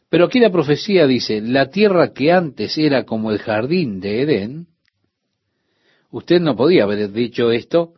[0.10, 4.68] Pero aquí la profecía dice, la tierra que antes era como el jardín de Edén,
[6.10, 7.94] usted no podía haber dicho esto,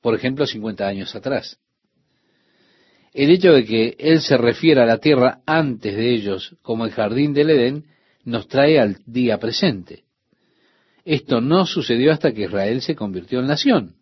[0.00, 1.58] por ejemplo, 50 años atrás.
[3.12, 6.92] El hecho de que Él se refiera a la tierra antes de ellos como el
[6.92, 7.86] jardín del Edén
[8.24, 10.04] nos trae al día presente.
[11.04, 13.96] Esto no sucedió hasta que Israel se convirtió en nación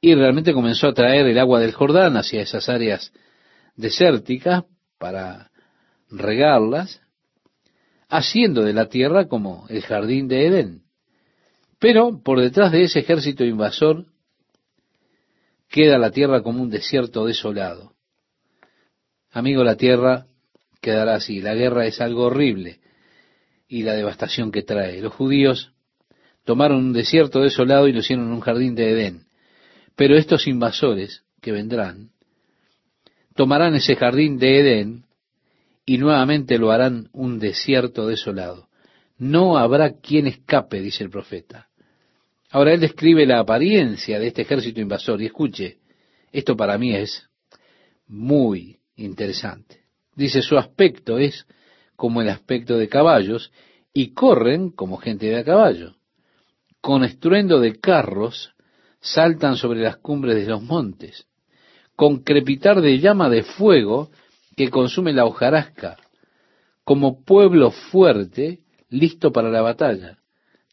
[0.00, 3.12] y realmente comenzó a traer el agua del Jordán hacia esas áreas
[3.76, 4.64] desérticas
[4.98, 5.49] para
[6.10, 7.00] regarlas,
[8.08, 10.82] haciendo de la tierra como el jardín de Edén.
[11.78, 14.06] Pero por detrás de ese ejército invasor
[15.68, 17.94] queda la tierra como un desierto desolado.
[19.30, 20.26] Amigo, la tierra
[20.80, 21.40] quedará así.
[21.40, 22.80] La guerra es algo horrible
[23.68, 25.00] y la devastación que trae.
[25.00, 25.72] Los judíos
[26.44, 29.26] tomaron un desierto desolado y lo hicieron un jardín de Edén.
[29.94, 32.10] Pero estos invasores que vendrán
[33.36, 35.04] tomarán ese jardín de Edén
[35.90, 38.68] y nuevamente lo harán un desierto desolado.
[39.18, 41.66] No habrá quien escape, dice el profeta.
[42.48, 45.78] Ahora él describe la apariencia de este ejército invasor y escuche,
[46.30, 47.28] esto para mí es
[48.06, 49.80] muy interesante.
[50.14, 51.44] Dice, su aspecto es
[51.96, 53.50] como el aspecto de caballos
[53.92, 55.96] y corren como gente de a caballo.
[56.80, 58.54] Con estruendo de carros
[59.00, 61.26] saltan sobre las cumbres de los montes,
[61.96, 64.12] con crepitar de llama de fuego
[64.56, 65.96] que consume la hojarasca,
[66.84, 70.18] como pueblo fuerte listo para la batalla.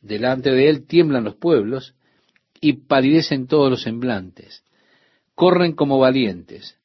[0.02, 1.96] Delante de él tiemblan los pueblos
[2.60, 4.64] y palidecen todos los semblantes.
[5.36, 6.78] Corren como valientes.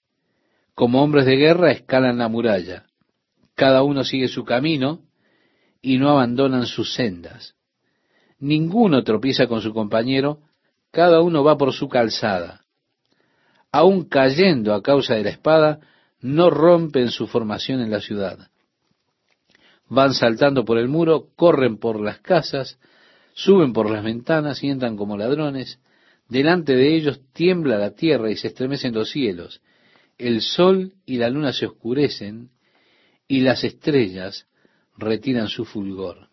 [0.75, 2.85] Como hombres de guerra escalan la muralla.
[3.55, 5.01] Cada uno sigue su camino
[5.81, 7.55] y no abandonan sus sendas.
[8.39, 10.41] Ninguno tropieza con su compañero,
[10.91, 12.63] cada uno va por su calzada.
[13.71, 15.81] Aun cayendo a causa de la espada,
[16.23, 18.49] no rompen su formación en la ciudad.
[19.89, 22.79] Van saltando por el muro, corren por las casas,
[23.35, 25.81] suben por las ventanas y entran como ladrones.
[26.29, 29.61] Delante de ellos tiembla la tierra y se estremecen los cielos.
[30.17, 32.51] El sol y la luna se oscurecen
[33.27, 34.47] y las estrellas
[34.97, 36.29] retiran su fulgor.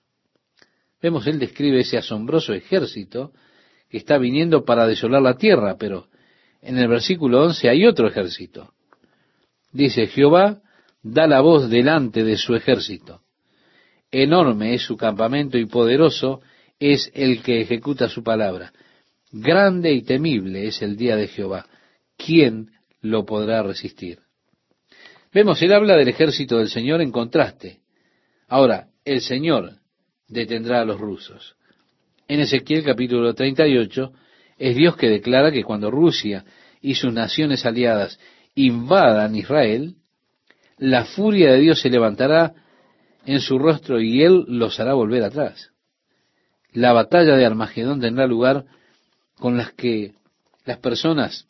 [1.02, 3.34] Vemos, él describe ese asombroso ejército
[3.90, 6.08] que está viniendo para desolar la tierra, pero
[6.62, 8.74] en el versículo 11 hay otro ejército.
[9.72, 10.62] Dice, Jehová
[11.02, 13.22] da la voz delante de su ejército.
[14.12, 16.42] Enorme es su campamento y poderoso
[16.80, 18.74] es el que ejecuta su palabra.
[19.32, 21.68] Grande y temible es el día de Jehová.
[22.18, 24.20] ¿Quién lo podrá resistir?
[25.32, 27.80] Vemos, él habla del ejército del Señor en contraste.
[28.48, 29.76] Ahora, el Señor
[30.28, 31.56] detendrá a los rusos.
[32.28, 34.12] En Ezequiel capítulo 38
[34.58, 36.46] es Dios que declara que cuando Rusia
[36.82, 38.20] y sus naciones aliadas
[38.66, 39.96] invadan Israel,
[40.78, 42.54] la furia de Dios se levantará
[43.26, 45.72] en su rostro y Él los hará volver atrás.
[46.74, 48.66] La batalla de Armagedón tendrá lugar
[49.38, 50.14] con las que
[50.66, 51.48] las personas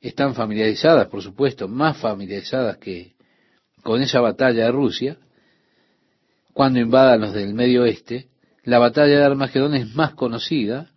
[0.00, 3.14] están familiarizadas, por supuesto, más familiarizadas que
[3.82, 5.16] con esa batalla de Rusia,
[6.52, 8.28] cuando invadan los del Medio Oeste,
[8.64, 10.90] la batalla de Armagedón es más conocida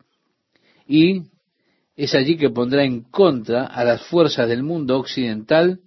[0.86, 1.24] y
[1.96, 5.80] es allí que pondrá en contra a las fuerzas del mundo occidental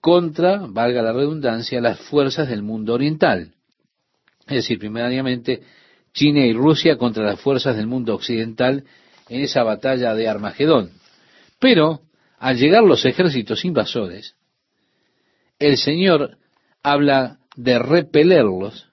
[0.00, 3.54] contra, valga la redundancia, las fuerzas del mundo oriental.
[4.46, 5.62] Es decir, primariamente
[6.12, 8.84] China y Rusia contra las fuerzas del mundo occidental
[9.28, 10.92] en esa batalla de Armagedón.
[11.58, 12.02] Pero,
[12.38, 14.36] al llegar los ejércitos invasores,
[15.58, 16.38] el Señor
[16.82, 18.88] habla de repelerlos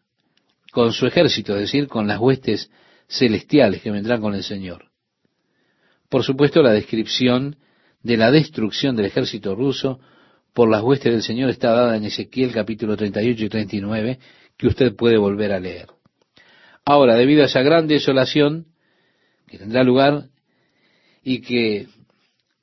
[0.72, 2.72] con su ejército, es decir, con las huestes
[3.08, 4.93] celestiales que vendrán con el Señor.
[6.14, 7.56] Por supuesto, la descripción
[8.04, 10.00] de la destrucción del ejército ruso
[10.54, 14.20] por las huestes del Señor está dada en Ezequiel capítulo 38 y 39,
[14.56, 15.88] que usted puede volver a leer.
[16.86, 18.68] Ahora, debido a esa gran desolación
[19.48, 20.26] que tendrá lugar
[21.24, 21.88] y que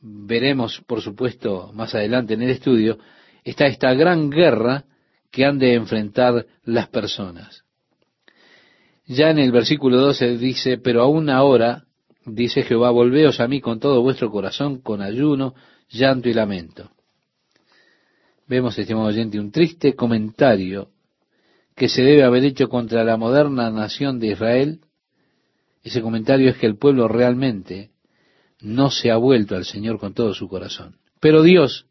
[0.01, 3.01] veremos, por supuesto, más adelante en el estudio,
[3.43, 4.85] está esta gran guerra
[5.33, 7.65] que han de enfrentar las personas.
[9.07, 11.87] Ya en el versículo 12 dice, pero aún ahora,
[12.25, 15.55] dice Jehová, volveos a mí con todo vuestro corazón, con ayuno,
[15.89, 16.91] llanto y lamento.
[18.47, 20.89] Vemos, estimado oyente, un triste comentario
[21.77, 24.81] que se debe haber hecho contra la moderna nación de Israel.
[25.83, 27.91] Ese comentario es que el pueblo realmente
[28.61, 30.97] no se ha vuelto al Señor con todo su corazón.
[31.21, 31.87] Pero Dios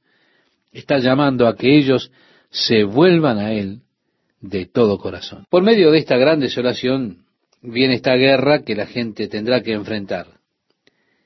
[0.71, 2.11] está llamando a que ellos
[2.49, 3.81] se vuelvan a Él
[4.41, 5.45] de todo corazón.
[5.49, 7.25] Por medio de esta gran desolación
[7.61, 10.39] viene esta guerra que la gente tendrá que enfrentar.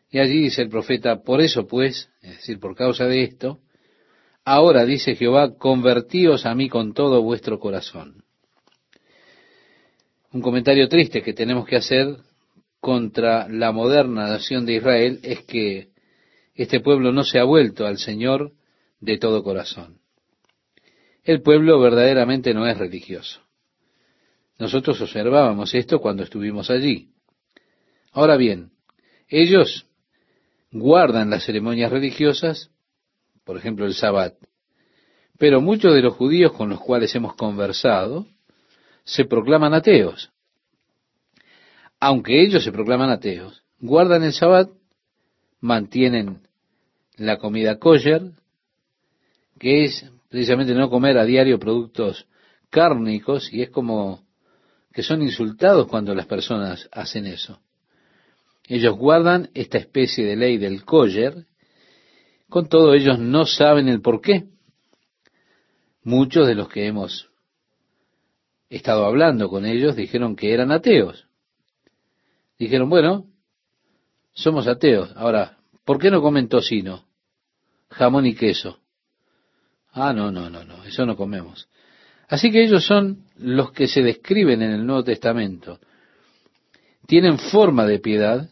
[0.10, 3.60] Y allí dice el profeta, por eso pues, es decir, por causa de esto,
[4.46, 8.24] ahora dice Jehová, convertíos a mí con todo vuestro corazón.
[10.32, 12.18] Un comentario triste que tenemos que hacer
[12.80, 15.90] contra la moderna nación de Israel es que
[16.56, 18.52] este pueblo no se ha vuelto al Señor
[19.00, 20.00] de todo corazón.
[21.24, 23.43] El pueblo verdaderamente no es religioso.
[24.60, 27.10] Nosotros observábamos esto cuando estuvimos allí.
[28.12, 28.72] Ahora bien,
[29.28, 29.88] ellos
[30.72, 32.70] guardan las ceremonias religiosas,
[33.44, 34.36] por ejemplo el sabbat,
[35.38, 38.28] pero muchos de los judíos con los cuales hemos conversado
[39.04, 40.32] se proclaman ateos.
[42.00, 44.70] Aunque ellos se proclaman ateos, guardan el sabbat,
[45.60, 46.48] mantienen
[47.16, 48.32] la comida kosher,
[49.60, 52.28] que es precisamente no comer a diario productos
[52.70, 54.24] cárnicos y es como
[54.94, 57.60] que son insultados cuando las personas hacen eso.
[58.68, 61.46] Ellos guardan esta especie de ley del kosher,
[62.48, 64.46] con todo ellos no saben el por qué.
[66.04, 67.30] Muchos de los que hemos
[68.70, 71.28] estado hablando con ellos dijeron que eran ateos.
[72.60, 73.26] Dijeron, bueno,
[74.34, 75.12] somos ateos.
[75.16, 77.06] Ahora, ¿por qué no comen tocino,
[77.90, 78.80] jamón y queso?
[79.92, 81.68] Ah, no, no, no, no, eso no comemos.
[82.28, 85.80] Así que ellos son los que se describen en el Nuevo Testamento.
[87.06, 88.50] Tienen forma de piedad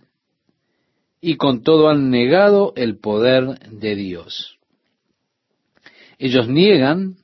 [1.21, 4.59] y con todo han negado el poder de Dios.
[6.19, 7.15] Ellos niegan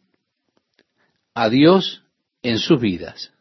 [1.34, 2.04] a Dios
[2.42, 3.34] en sus vidas.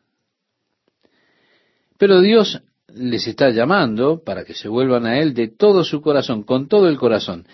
[1.99, 6.43] Pero Dios les está llamando para que se vuelvan a Él de todo su corazón,
[6.43, 7.47] con todo el corazón.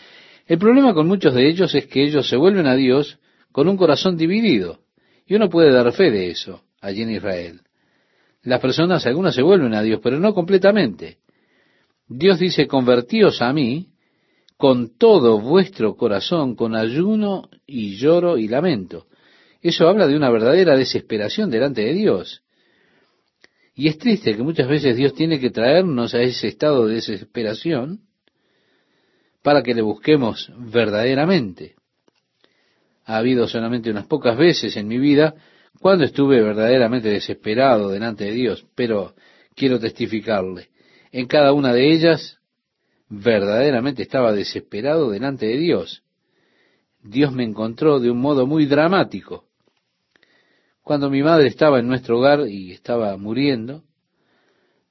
[0.46, 3.18] El problema con muchos de ellos es que ellos se vuelven a Dios
[3.52, 4.81] con un corazón dividido.
[5.32, 7.62] Y uno puede dar fe de eso allí en Israel.
[8.42, 11.20] Las personas, algunas se vuelven a Dios, pero no completamente.
[12.06, 13.94] Dios dice, convertíos a mí
[14.58, 19.06] con todo vuestro corazón, con ayuno y lloro y lamento.
[19.62, 22.42] Eso habla de una verdadera desesperación delante de Dios.
[23.74, 28.00] Y es triste que muchas veces Dios tiene que traernos a ese estado de desesperación
[29.42, 31.76] para que le busquemos verdaderamente.
[33.04, 35.34] Ha habido solamente unas pocas veces en mi vida
[35.80, 39.14] cuando estuve verdaderamente desesperado delante de Dios, pero
[39.54, 40.68] quiero testificarle,
[41.10, 42.38] en cada una de ellas
[43.08, 46.02] verdaderamente estaba desesperado delante de Dios.
[47.02, 49.44] Dios me encontró de un modo muy dramático.
[50.82, 53.82] Cuando mi madre estaba en nuestro hogar y estaba muriendo,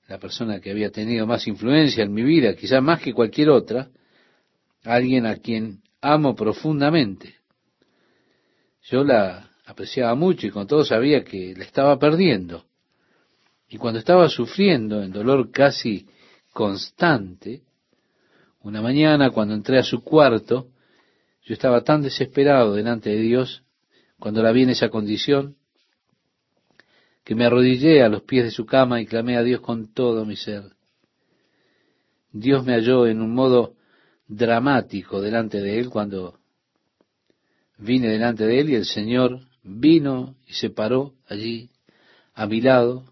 [0.07, 3.89] la persona que había tenido más influencia en mi vida, quizá más que cualquier otra,
[4.83, 7.40] alguien a quien amo profundamente.
[8.83, 12.65] Yo la apreciaba mucho y con todo sabía que la estaba perdiendo.
[13.69, 16.07] Y cuando estaba sufriendo en dolor casi
[16.51, 17.61] constante,
[18.61, 20.67] una mañana cuando entré a su cuarto,
[21.43, 23.63] yo estaba tan desesperado delante de Dios,
[24.19, 25.55] cuando la vi en esa condición,
[27.23, 30.25] que me arrodillé a los pies de su cama y clamé a Dios con todo
[30.25, 30.63] mi ser.
[32.31, 33.75] Dios me halló en un modo
[34.27, 36.40] dramático delante de Él cuando
[37.81, 41.69] vine delante de Él y el Señor vino y se paró allí
[42.33, 43.03] a mi lado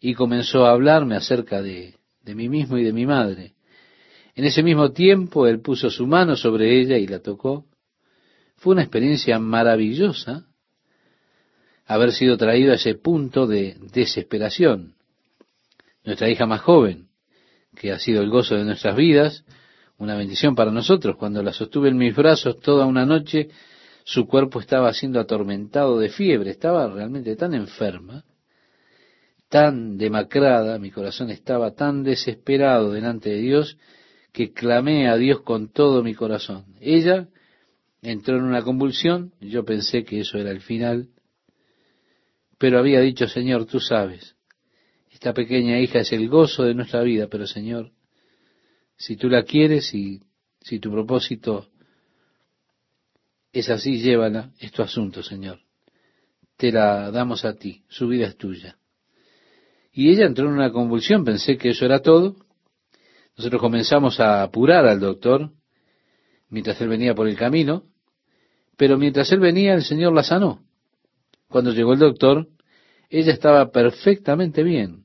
[0.00, 3.54] y comenzó a hablarme acerca de, de mí mismo y de mi madre.
[4.34, 7.66] En ese mismo tiempo Él puso su mano sobre ella y la tocó.
[8.56, 10.46] Fue una experiencia maravillosa
[11.86, 14.94] haber sido traído a ese punto de desesperación.
[16.04, 17.08] Nuestra hija más joven,
[17.76, 19.44] que ha sido el gozo de nuestras vidas,
[19.98, 23.50] una bendición para nosotros, cuando la sostuve en mis brazos toda una noche,
[24.04, 28.24] su cuerpo estaba siendo atormentado de fiebre, estaba realmente tan enferma,
[29.48, 33.76] tan demacrada, mi corazón estaba tan desesperado delante de Dios,
[34.32, 36.64] que clamé a Dios con todo mi corazón.
[36.80, 37.28] Ella
[38.00, 41.08] entró en una convulsión, yo pensé que eso era el final,
[42.58, 44.36] pero había dicho, Señor, tú sabes,
[45.10, 47.92] esta pequeña hija es el gozo de nuestra vida, pero Señor,
[48.96, 50.22] si tú la quieres y
[50.60, 51.68] si tu propósito
[53.52, 55.60] es así, llévala, es tu asunto, Señor.
[56.56, 58.78] Te la damos a ti, su vida es tuya.
[59.92, 62.36] Y ella entró en una convulsión, pensé que eso era todo.
[63.36, 65.50] Nosotros comenzamos a apurar al doctor
[66.48, 67.84] mientras él venía por el camino,
[68.76, 70.64] pero mientras él venía el Señor la sanó.
[71.48, 72.48] Cuando llegó el doctor,
[73.10, 75.04] ella estaba perfectamente bien.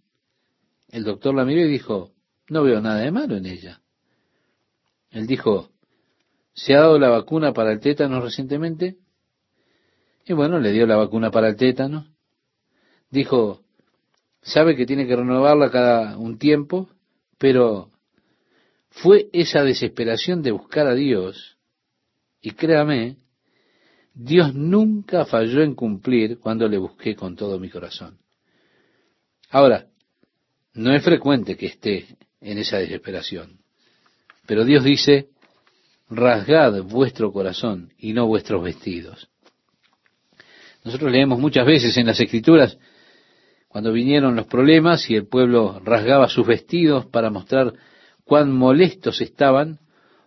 [0.89, 2.13] El doctor la miró y dijo,
[2.49, 3.81] no veo nada de malo en ella.
[5.09, 5.71] Él dijo,
[6.58, 8.97] ¿se ha dado la vacuna para el tétano recientemente?
[10.26, 12.08] Y bueno, le dio la vacuna para el tétano.
[13.12, 13.62] Dijo,
[14.41, 16.89] sabe que tiene que renovarla cada un tiempo,
[17.38, 17.91] pero
[18.89, 21.58] fue esa desesperación de buscar a Dios,
[22.41, 23.18] y créame,
[24.16, 28.18] Dios nunca falló en cumplir cuando le busqué con todo mi corazón.
[29.51, 29.88] Ahora,
[30.74, 33.60] no es frecuente que esté en esa desesperación,
[34.47, 35.30] pero Dios dice,
[36.10, 39.30] rasgad vuestro corazón y no vuestros vestidos.
[40.84, 42.78] Nosotros leemos muchas veces en las escrituras
[43.68, 47.74] cuando vinieron los problemas y el pueblo rasgaba sus vestidos para mostrar
[48.24, 49.80] cuán molestos estaban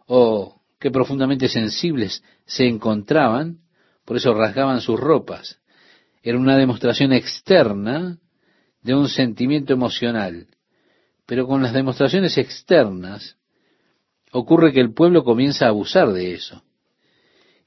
[0.06, 3.58] o qué profundamente sensibles se encontraban,
[4.04, 5.60] por eso rasgaban sus ropas.
[6.22, 8.18] Era una demostración externa
[8.82, 10.46] de un sentimiento emocional.
[11.26, 13.36] Pero con las demostraciones externas
[14.32, 16.62] ocurre que el pueblo comienza a abusar de eso.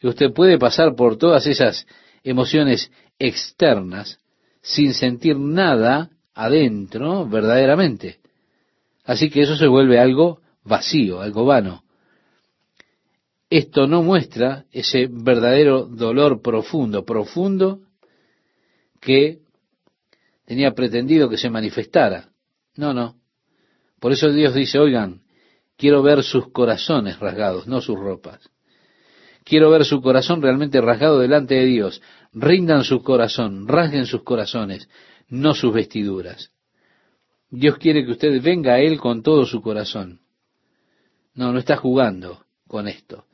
[0.02, 1.88] Y usted puede pasar por todas esas
[2.24, 4.20] emociones externas
[4.62, 8.20] sin sentir nada adentro verdaderamente.
[9.06, 11.84] Así que eso se vuelve algo vacío, algo vano
[13.58, 17.82] esto no muestra ese verdadero dolor profundo, profundo
[19.00, 19.42] que
[20.46, 22.32] tenía pretendido que se manifestara.
[22.76, 23.16] No, no.
[24.00, 25.22] Por eso Dios dice, oigan,
[25.78, 28.50] quiero ver sus corazones rasgados, no sus ropas.
[29.44, 32.02] Quiero ver su corazón realmente rasgado delante de Dios.
[32.32, 34.90] Rindan su corazón, rasguen sus corazones,
[35.28, 36.52] no sus vestiduras.
[37.50, 40.22] Dios quiere que usted venga a Él con todo su corazón.
[41.36, 43.26] No, no está jugando con esto.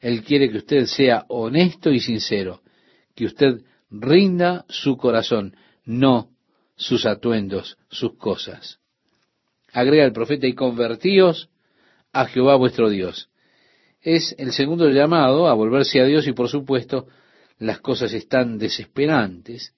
[0.00, 2.62] Él quiere que usted sea honesto y sincero,
[3.14, 6.30] que usted rinda su corazón, no
[6.76, 8.78] sus atuendos, sus cosas.
[9.72, 11.50] Agrega el profeta y convertíos
[12.12, 13.30] a Jehová vuestro Dios.
[14.00, 17.06] Es el segundo llamado a volverse a Dios y por supuesto
[17.58, 19.74] las cosas están desesperantes.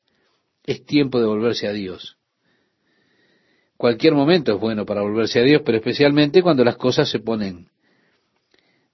[0.65, 2.19] Es tiempo de volverse a Dios.
[3.77, 7.69] Cualquier momento es bueno para volverse a Dios, pero especialmente cuando las cosas se ponen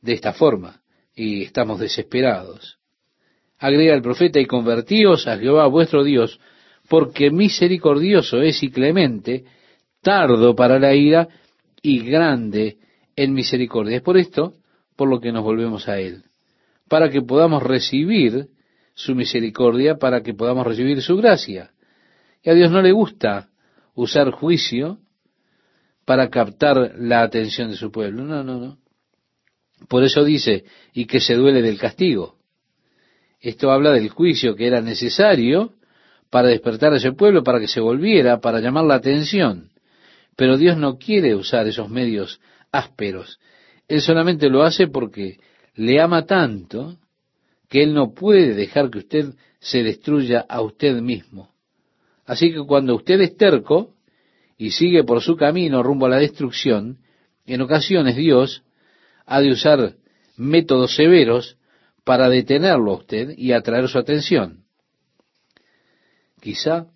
[0.00, 0.80] de esta forma
[1.14, 2.78] y estamos desesperados.
[3.58, 6.38] Agrega el profeta y convertíos a Jehová vuestro Dios,
[6.88, 9.44] porque misericordioso es y clemente,
[10.02, 11.26] tardo para la ira
[11.82, 12.76] y grande
[13.16, 13.96] en misericordia.
[13.96, 14.54] Es por esto
[14.94, 16.24] por lo que nos volvemos a Él,
[16.88, 18.48] para que podamos recibir
[18.96, 21.70] su misericordia para que podamos recibir su gracia.
[22.42, 23.50] Y a Dios no le gusta
[23.94, 24.98] usar juicio
[26.04, 28.24] para captar la atención de su pueblo.
[28.24, 28.78] No, no, no.
[29.88, 30.64] Por eso dice,
[30.94, 32.36] y que se duele del castigo.
[33.38, 35.74] Esto habla del juicio que era necesario
[36.30, 39.70] para despertar a ese pueblo, para que se volviera, para llamar la atención.
[40.36, 42.40] Pero Dios no quiere usar esos medios
[42.72, 43.38] ásperos.
[43.88, 45.38] Él solamente lo hace porque
[45.74, 46.96] le ama tanto
[47.68, 51.50] que Él no puede dejar que usted se destruya a usted mismo.
[52.24, 53.94] Así que cuando usted es terco
[54.58, 56.98] y sigue por su camino rumbo a la destrucción,
[57.46, 58.62] en ocasiones Dios
[59.26, 59.94] ha de usar
[60.36, 61.56] métodos severos
[62.04, 64.64] para detenerlo a usted y atraer su atención.
[66.40, 66.86] Quizá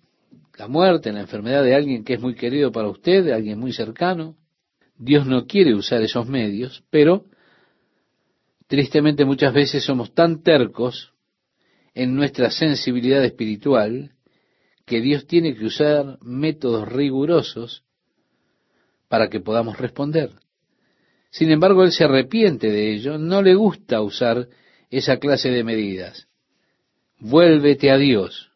[0.57, 3.73] la muerte, la enfermedad de alguien que es muy querido para usted, de alguien muy
[3.73, 4.35] cercano.
[5.01, 7.25] Dios no quiere usar esos medios, pero
[8.67, 11.11] tristemente muchas veces somos tan tercos
[11.95, 14.11] en nuestra sensibilidad espiritual
[14.85, 17.83] que Dios tiene que usar métodos rigurosos
[19.07, 20.33] para que podamos responder.
[21.31, 24.49] Sin embargo, Él se arrepiente de ello, no le gusta usar
[24.91, 26.27] esa clase de medidas.
[27.17, 28.51] Vuélvete a Dios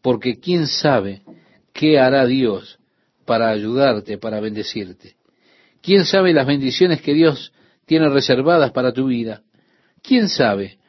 [0.00, 1.22] porque quién sabe
[1.74, 2.78] qué hará Dios
[3.26, 5.16] para ayudarte, para bendecirte.
[5.86, 7.52] ¿Quién sabe las bendiciones que Dios
[7.84, 9.44] tiene reservadas para tu vida?
[10.02, 10.80] ¿Quién sabe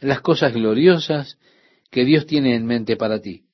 [0.00, 1.38] las cosas gloriosas
[1.90, 3.44] que Dios tiene en mente para ti?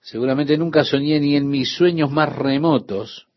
[0.00, 3.28] Seguramente nunca soñé ni en mis sueños más remotos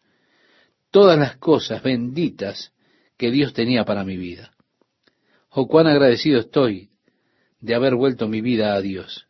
[0.89, 2.71] todas las cosas benditas
[3.17, 4.53] que Dios tenía para mi vida.
[5.49, 6.91] Oh, cuán agradecido estoy
[7.59, 9.27] de haber vuelto mi vida a Dios.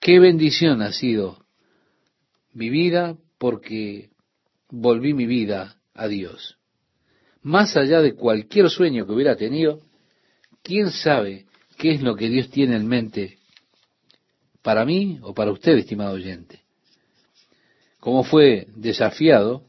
[0.00, 1.46] Qué bendición ha sido
[2.52, 4.10] mi vida porque
[4.68, 6.56] volví mi vida a Dios.
[7.42, 9.80] Más allá de cualquier sueño que hubiera tenido,
[10.62, 13.38] ¿quién sabe qué es lo que Dios tiene en mente
[14.62, 16.60] para mí o para usted, estimado oyente?
[17.98, 19.62] Como fue desafiado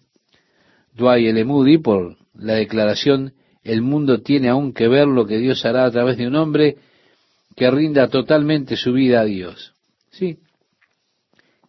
[0.93, 1.45] Dwight L.
[1.45, 5.91] Moody por la declaración el mundo tiene aún que ver lo que Dios hará a
[5.91, 6.77] través de un hombre
[7.55, 9.73] que rinda totalmente su vida a Dios.
[10.11, 10.39] Sí.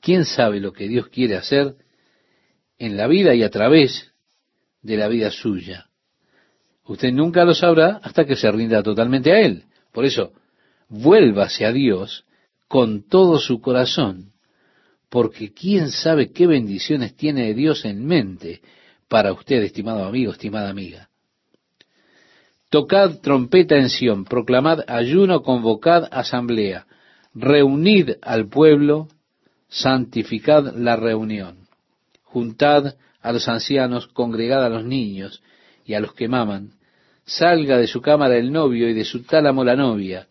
[0.00, 1.76] ¿Quién sabe lo que Dios quiere hacer
[2.78, 4.13] en la vida y a través
[4.84, 5.88] de la vida suya?
[6.86, 9.64] Usted nunca lo sabrá hasta que se rinda totalmente a Él.
[9.90, 10.32] Por eso,
[10.88, 12.24] vuélvase a Dios
[12.68, 14.32] con todo su corazón,
[15.08, 18.60] porque quién sabe qué bendiciones tiene Dios en mente
[19.08, 21.08] para usted, estimado amigo, estimada amiga.
[22.70, 26.86] Tocad trompeta en Sión, proclamad ayuno, convocad asamblea
[27.34, 29.08] reunid al pueblo,
[29.68, 31.66] santificad la reunión,
[32.22, 32.94] juntad
[33.24, 35.42] a los ancianos, congregad a los niños
[35.86, 36.74] y a los que maman,
[37.24, 40.28] salga de su cámara el novio y de su tálamo la novia,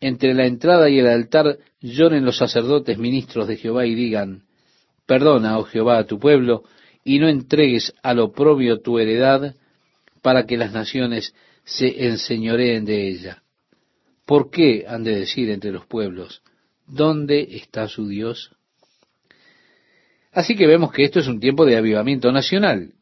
[0.00, 4.42] entre la entrada y el altar lloren los sacerdotes ministros de Jehová y digan,
[5.06, 6.64] perdona, oh Jehová, a tu pueblo,
[7.04, 9.54] y no entregues al oprobio tu heredad,
[10.20, 11.34] para que las naciones
[11.64, 13.42] se enseñoreen de ella.
[14.26, 16.42] ¿Por qué han de decir entre los pueblos,
[16.86, 18.53] ¿dónde está su Dios?
[20.34, 22.92] Así que vemos que esto es un tiempo de avivamiento nacional.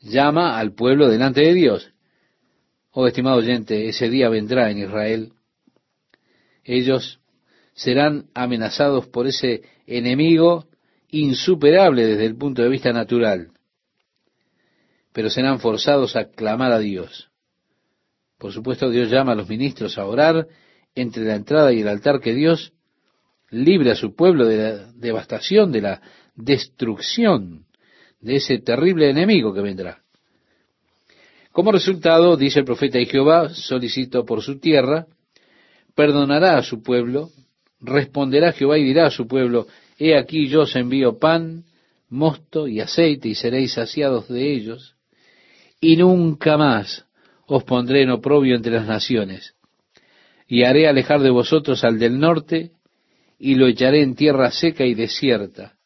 [0.00, 1.92] Llama al pueblo delante de Dios.
[2.90, 5.32] Oh, estimado oyente, ese día vendrá en Israel.
[6.64, 7.20] Ellos
[7.74, 10.66] serán amenazados por ese enemigo
[11.10, 13.50] insuperable desde el punto de vista natural,
[15.12, 17.30] pero serán forzados a clamar a Dios.
[18.38, 20.48] Por supuesto, Dios llama a los ministros a orar
[20.94, 22.72] entre la entrada y el altar que Dios
[23.50, 26.02] libre a su pueblo de la devastación, de la
[26.38, 27.66] destrucción
[28.20, 30.02] de ese terrible enemigo que vendrá.
[31.52, 35.06] Como resultado, dice el profeta y Jehová, solicito por su tierra,
[35.94, 37.30] perdonará a su pueblo,
[37.80, 39.66] responderá Jehová y dirá a su pueblo,
[39.98, 41.64] he aquí yo os envío pan,
[42.08, 44.94] mosto y aceite y seréis saciados de ellos,
[45.80, 47.06] y nunca más
[47.46, 49.54] os pondré en oprobio entre las naciones,
[50.46, 52.70] y haré alejar de vosotros al del norte,
[53.38, 55.77] y lo echaré en tierra seca y desierta.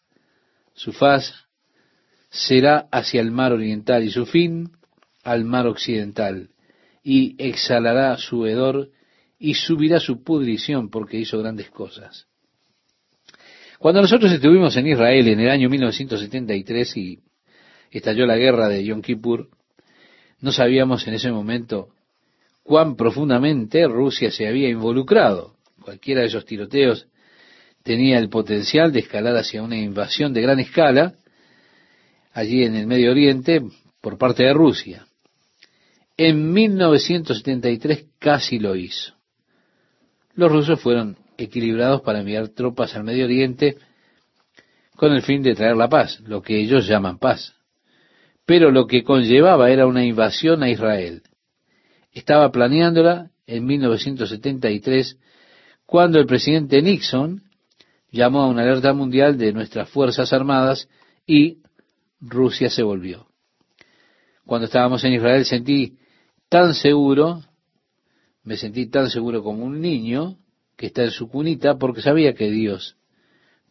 [0.75, 1.35] Su faz
[2.31, 4.71] será hacia el mar oriental y su fin
[5.23, 6.51] al mar occidental,
[7.03, 8.91] y exhalará su hedor
[9.39, 12.27] y subirá su pudrición porque hizo grandes cosas.
[13.79, 17.19] Cuando nosotros estuvimos en Israel en el año 1973 y
[17.91, 19.51] estalló la guerra de Yom Kippur,
[20.41, 21.89] no sabíamos en ese momento
[22.63, 25.57] cuán profundamente Rusia se había involucrado.
[25.81, 27.09] Cualquiera de esos tiroteos
[27.83, 31.15] tenía el potencial de escalar hacia una invasión de gran escala
[32.33, 33.63] allí en el Medio Oriente
[34.01, 35.07] por parte de Rusia.
[36.17, 39.15] En 1973 casi lo hizo.
[40.35, 43.77] los rusos fueron equilibrados para enviar tropas al Medio Oriente
[44.97, 47.55] con el fin de traer la paz, lo que ellos llaman paz.
[48.47, 51.23] Pero lo que conllevaba era una invasión a Israel.
[52.13, 55.19] Estaba planeándola en 1973
[55.87, 57.43] cuando el presidente Nixon
[58.13, 60.89] llamó a una alerta mundial de nuestras Fuerzas Armadas
[61.27, 61.59] y
[62.21, 63.27] Rusia se volvió.
[64.47, 65.97] Cuando estábamos en Israel sentí
[66.49, 67.43] tan seguro,
[68.45, 70.37] me sentí tan seguro como un niño
[70.77, 72.97] que está en su cunita porque sabía que Dios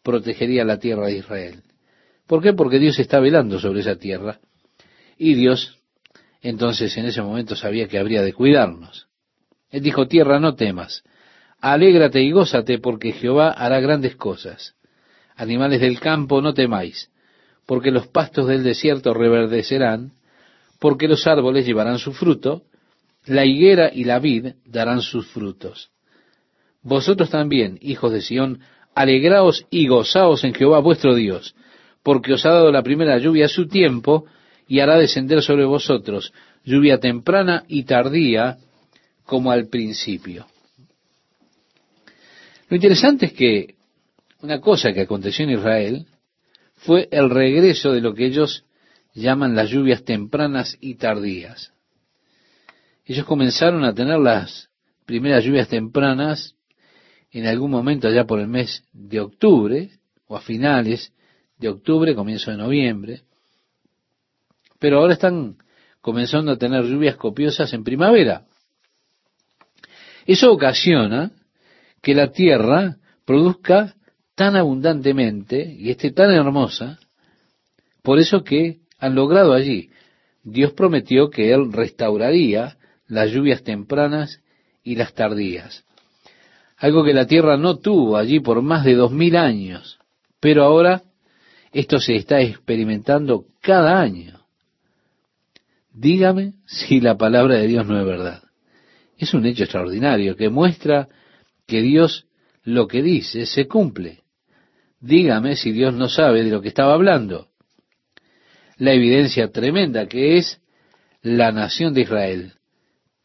[0.01, 1.63] protegería la tierra de Israel.
[2.25, 2.53] ¿Por qué?
[2.53, 4.39] Porque Dios está velando sobre esa tierra
[5.17, 5.77] y Dios
[6.41, 9.07] entonces en ese momento sabía que habría de cuidarnos.
[9.69, 11.03] Él dijo, tierra, no temas,
[11.61, 14.75] alégrate y gózate porque Jehová hará grandes cosas.
[15.35, 17.09] Animales del campo, no temáis,
[17.65, 20.11] porque los pastos del desierto reverdecerán,
[20.79, 22.63] porque los árboles llevarán su fruto,
[23.25, 25.91] la higuera y la vid darán sus frutos.
[26.81, 28.61] Vosotros también, hijos de Sión,
[28.95, 31.55] alegraos y gozaos en Jehová vuestro Dios,
[32.03, 34.25] porque os ha dado la primera lluvia a su tiempo,
[34.67, 36.33] y hará descender sobre vosotros
[36.63, 38.57] lluvia temprana y tardía,
[39.25, 40.47] como al principio.
[42.71, 43.75] Lo interesante es que
[44.39, 46.07] una cosa que aconteció en Israel
[46.75, 48.63] fue el regreso de lo que ellos
[49.13, 51.73] llaman las lluvias tempranas y tardías.
[53.05, 54.69] Ellos comenzaron a tener las
[55.05, 56.55] primeras lluvias tempranas
[57.31, 59.89] en algún momento allá por el mes de octubre,
[60.27, 61.11] o a finales
[61.57, 63.23] de octubre, comienzo de noviembre,
[64.79, 65.57] pero ahora están
[65.99, 68.45] comenzando a tener lluvias copiosas en primavera.
[70.25, 71.33] Eso ocasiona
[72.01, 73.95] que la tierra produzca
[74.35, 76.99] tan abundantemente y esté tan hermosa,
[78.01, 79.89] por eso que han logrado allí.
[80.43, 82.77] Dios prometió que Él restauraría
[83.07, 84.41] las lluvias tempranas
[84.83, 85.83] y las tardías.
[86.77, 89.99] Algo que la tierra no tuvo allí por más de dos mil años.
[90.39, 91.03] Pero ahora
[91.71, 94.39] esto se está experimentando cada año.
[95.93, 98.43] Dígame si la palabra de Dios no es verdad.
[99.17, 101.07] Es un hecho extraordinario que muestra
[101.71, 102.25] que Dios
[102.65, 104.23] lo que dice se cumple.
[104.99, 107.47] Dígame si Dios no sabe de lo que estaba hablando.
[108.75, 110.59] La evidencia tremenda que es
[111.21, 112.53] la nación de Israel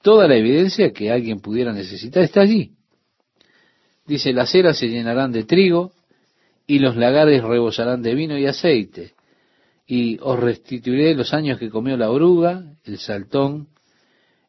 [0.01, 2.71] Toda la evidencia que alguien pudiera necesitar está allí.
[4.07, 5.91] Dice, las eras se llenarán de trigo
[6.69, 9.15] y los lagares rebosarán de vino y aceite.
[9.89, 13.67] Y os restituiré los años que comió la oruga, el saltón,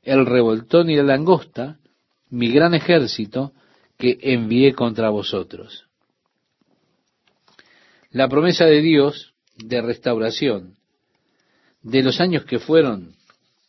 [0.03, 1.79] el revoltón y la langosta,
[2.29, 3.53] mi gran ejército
[3.97, 5.85] que envié contra vosotros.
[8.11, 10.77] La promesa de Dios de restauración
[11.81, 13.15] de los años que fueron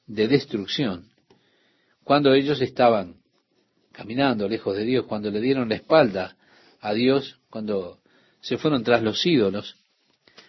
[0.06, 1.10] de destrucción
[2.04, 3.16] cuando ellos estaban
[3.92, 6.36] caminando lejos de Dios, cuando le dieron la espalda
[6.80, 7.98] a Dios, cuando
[8.40, 9.76] se fueron tras los ídolos,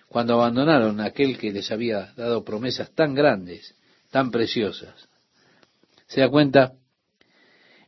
[0.07, 3.75] cuando abandonaron aquel que les había dado promesas tan grandes,
[4.11, 5.09] tan preciosas.
[6.07, 6.73] ¿Se da cuenta?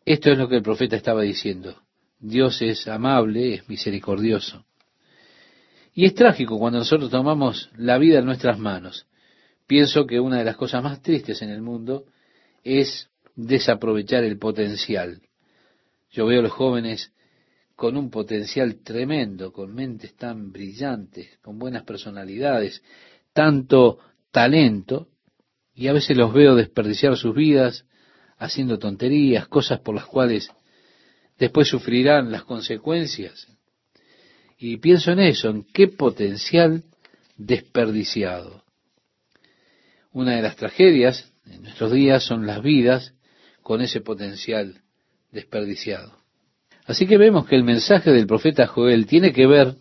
[0.06, 1.82] Esto es lo que el profeta estaba diciendo.
[2.20, 4.66] Dios es amable, es misericordioso.
[5.93, 9.08] Y es trágico cuando nosotros tomamos la vida en nuestras manos.
[9.68, 12.06] Pienso que una de las cosas más tristes en el mundo
[12.64, 15.22] es desaprovechar el potencial.
[16.12, 17.14] Yo veo a los jóvenes
[17.76, 22.84] con un potencial tremendo, con mentes tan brillantes, con buenas personalidades,
[23.34, 23.99] tanto
[24.32, 25.08] talento,
[25.74, 27.86] y a veces los veo desperdiciar sus vidas
[28.42, 30.50] haciendo tonterías, cosas por las cuales
[31.38, 33.48] después sufrirán las consecuencias.
[34.58, 36.84] Y pienso en eso, en qué potencial
[37.38, 38.64] desperdiciado.
[40.12, 43.14] Una de las tragedias en nuestros días son las vidas
[43.62, 44.82] con ese potencial
[45.32, 46.18] desperdiciado.
[46.86, 49.76] Así que vemos que el mensaje del profeta Joel tiene que ver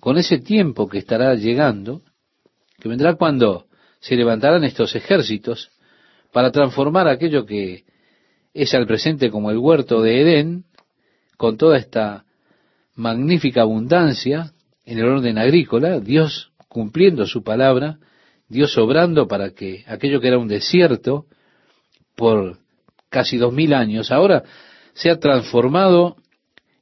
[0.00, 2.02] con ese tiempo que estará llegando,
[2.80, 3.66] que vendrá cuando
[4.00, 5.70] se levantarán estos ejércitos
[6.32, 7.84] para transformar aquello que
[8.54, 10.64] es al presente como el huerto de Edén,
[11.36, 12.24] con toda esta
[12.94, 14.52] magnífica abundancia
[14.84, 17.98] en el orden agrícola, Dios cumpliendo su palabra,
[18.48, 21.26] Dios obrando para que aquello que era un desierto,
[22.14, 22.58] por
[23.08, 24.42] casi dos mil años, ahora
[24.94, 26.16] se ha transformado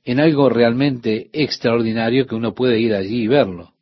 [0.05, 3.73] en algo realmente extraordinario que uno puede ir allí y verlo.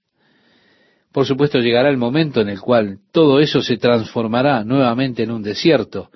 [1.12, 5.42] Por supuesto llegará el momento en el cual todo eso se transformará nuevamente en un
[5.42, 6.10] desierto,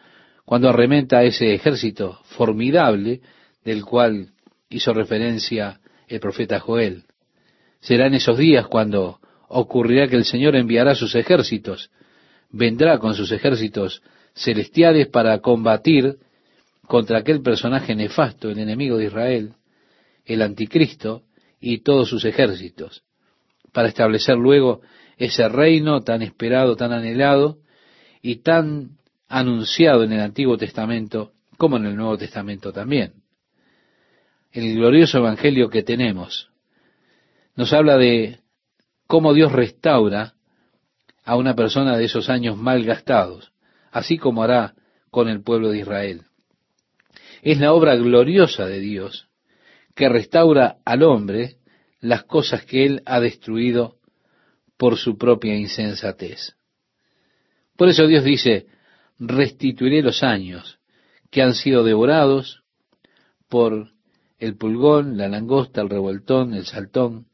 [0.53, 3.23] cuando arrementa ese ejército formidable
[3.65, 4.33] del cual
[4.69, 7.05] hizo referencia el profeta Joel.
[7.81, 11.91] Será en esos días cuando ocurrirá que el Señor enviará sus ejércitos,
[12.51, 14.03] vendrá con sus ejércitos
[14.35, 16.19] celestiales para combatir
[16.87, 19.55] contra aquel personaje nefasto, el enemigo de Israel,
[20.27, 21.23] el anticristo
[21.63, 23.05] y todos sus ejércitos,
[23.73, 24.83] para establecer luego
[25.17, 27.57] ese reino tan esperado, tan anhelado
[28.21, 28.99] y tan
[29.33, 33.15] anunciado en el Antiguo Testamento como en el Nuevo Testamento también.
[34.53, 36.51] El glorioso Evangelio que tenemos
[37.57, 38.41] nos habla de
[39.07, 40.35] cómo Dios restaura
[41.25, 43.53] a una persona de esos años mal gastados,
[43.91, 44.75] así como hará
[45.11, 46.23] con el pueblo de Israel.
[47.41, 49.29] Es la obra gloriosa de Dios
[49.95, 51.57] que restaura al hombre
[52.01, 53.97] las cosas que él ha destruido
[54.77, 56.55] por su propia insensatez.
[57.77, 58.67] Por eso Dios dice,
[59.19, 60.79] restituiré los años
[61.31, 62.63] que han sido devorados
[63.49, 63.89] por
[64.39, 67.27] el pulgón, la langosta, el revoltón, el saltón.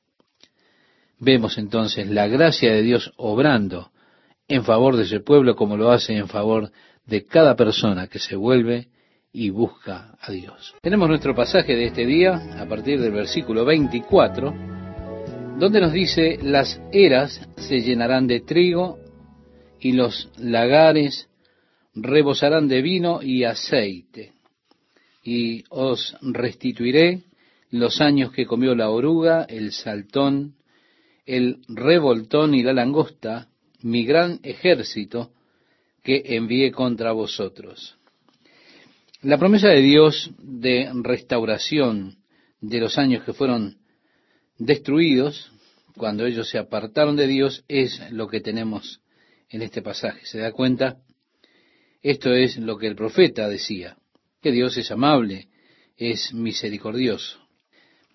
[1.19, 3.91] Vemos entonces la gracia de Dios obrando
[4.47, 6.71] en favor de ese pueblo como lo hace en favor
[7.07, 8.89] de cada persona que se vuelve
[9.33, 10.75] y busca a Dios.
[10.83, 14.55] Tenemos nuestro pasaje de este día a partir del versículo 24,
[15.59, 18.99] donde nos dice, las eras se llenarán de trigo
[19.81, 21.28] y los lagares
[22.03, 24.33] rebosarán de vino y aceite,
[25.23, 27.23] y os restituiré
[27.71, 30.55] los años que comió la oruga, el saltón,
[31.27, 33.49] el revoltón y la langosta,
[33.83, 35.31] mi gran ejército
[36.03, 37.97] que envié contra vosotros.
[39.21, 42.17] La promesa de Dios de restauración
[42.61, 43.79] de los años que fueron
[44.59, 45.53] destruidos,
[45.97, 49.01] cuando ellos se apartaron de Dios, es lo que tenemos
[49.51, 50.25] en este pasaje.
[50.25, 50.99] ¿Se da cuenta?
[52.03, 53.97] Esto es lo que el profeta decía,
[54.41, 55.49] que Dios es amable,
[55.97, 57.39] es misericordioso.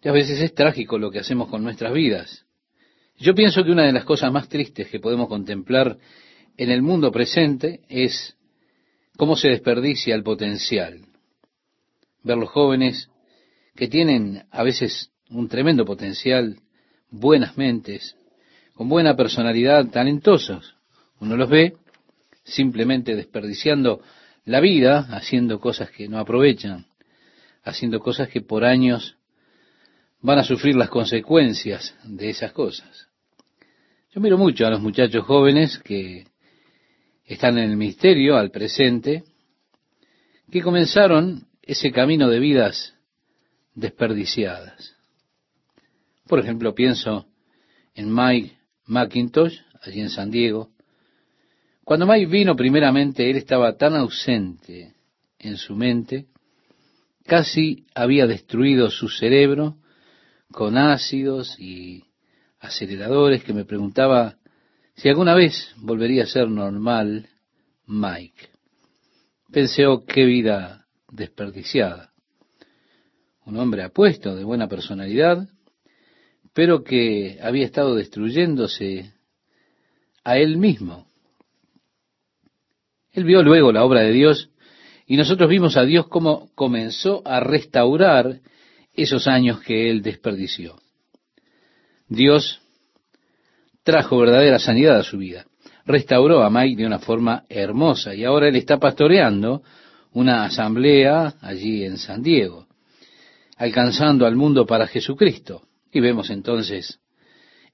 [0.02, 2.46] Y a veces es trágico lo que hacemos con nuestras vidas.
[3.18, 5.98] Yo pienso que una de las cosas más tristes que podemos contemplar
[6.58, 8.36] en el mundo presente es
[9.18, 11.06] cómo se desperdicia el potencial.
[12.24, 13.10] Ver los jóvenes
[13.76, 16.58] que tienen a veces un tremendo potencial,
[17.10, 18.16] buenas mentes,
[18.74, 20.76] con buena personalidad, talentosos.
[21.20, 21.76] Uno los ve
[22.44, 24.02] simplemente desperdiciando
[24.46, 26.86] la vida, haciendo cosas que no aprovechan,
[27.64, 29.18] haciendo cosas que por años
[30.22, 33.08] van a sufrir las consecuencias de esas cosas.
[34.12, 36.28] Yo miro mucho a los muchachos jóvenes que
[37.26, 39.24] están en el misterio al presente,
[40.52, 42.96] que comenzaron ese camino de vidas
[43.74, 44.96] desperdiciadas.
[46.28, 47.26] Por ejemplo, pienso
[47.96, 50.73] en Mike McIntosh, allí en San Diego.
[51.84, 54.96] Cuando Mike vino primeramente, él estaba tan ausente
[55.38, 56.28] en su mente,
[57.26, 59.78] casi había destruido su cerebro
[60.52, 62.06] con ácidos y
[62.60, 64.38] aceleradores que me preguntaba
[64.96, 67.28] si alguna vez volvería a ser normal
[67.86, 68.50] Mike.
[69.52, 72.14] Pensé, oh, qué vida desperdiciada.
[73.46, 75.50] Un hombre apuesto, de buena personalidad,
[76.54, 79.12] pero que había estado destruyéndose
[80.24, 81.08] a él mismo.
[83.14, 84.50] Él vio luego la obra de Dios
[85.06, 88.40] y nosotros vimos a Dios cómo comenzó a restaurar
[88.94, 90.76] esos años que él desperdició.
[92.08, 92.62] Dios
[93.84, 95.46] trajo verdadera sanidad a su vida.
[95.86, 99.62] Restauró a Mike de una forma hermosa y ahora él está pastoreando
[100.14, 102.68] una asamblea allí en San Diego,
[103.58, 105.64] alcanzando al mundo para Jesucristo.
[105.92, 107.00] Y vemos entonces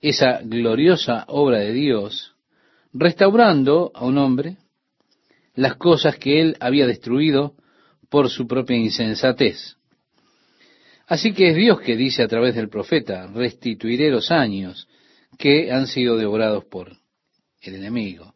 [0.02, 2.34] esa gloriosa obra de Dios
[2.92, 4.58] restaurando a un hombre
[5.60, 7.54] las cosas que él había destruido
[8.10, 9.76] por su propia insensatez.
[11.06, 14.88] Así que es Dios que dice a través del profeta, restituiré los años
[15.38, 16.96] que han sido devorados por
[17.62, 18.34] el enemigo.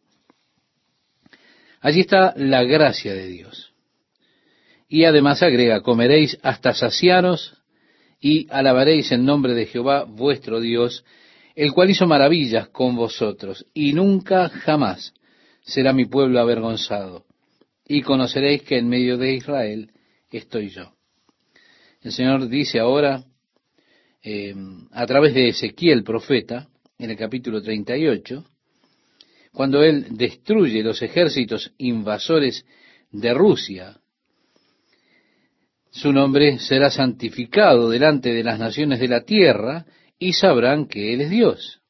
[1.80, 3.72] Allí está la gracia de Dios.
[4.86, 7.56] Y además agrega, comeréis hasta saciaros
[8.20, 11.06] y alabaréis el nombre de Jehová vuestro Dios,
[11.54, 15.14] el cual hizo maravillas con vosotros, y nunca jamás
[15.64, 17.24] será mi pueblo avergonzado.
[17.86, 19.90] Y conoceréis que en medio de Israel
[20.30, 20.92] estoy yo.
[22.00, 23.24] El Señor dice ahora,
[24.22, 24.54] eh,
[24.92, 28.44] a través de Ezequiel profeta, en el capítulo 38,
[29.52, 32.64] cuando él destruye los ejércitos invasores
[33.10, 33.98] de Rusia,
[35.90, 39.86] su nombre será santificado delante de las naciones de la tierra
[40.18, 41.83] y sabrán que Él es Dios.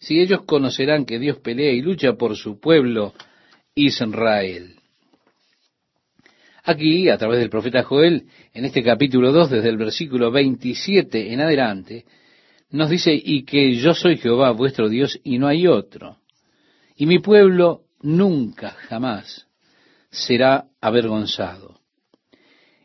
[0.00, 3.12] Si ellos conocerán que Dios pelea y lucha por su pueblo
[3.74, 4.76] Israel.
[6.64, 11.40] Aquí, a través del profeta Joel, en este capítulo 2, desde el versículo 27 en
[11.40, 12.04] adelante,
[12.70, 16.18] nos dice, y que yo soy Jehová vuestro Dios y no hay otro.
[16.96, 19.46] Y mi pueblo nunca, jamás
[20.10, 21.80] será avergonzado.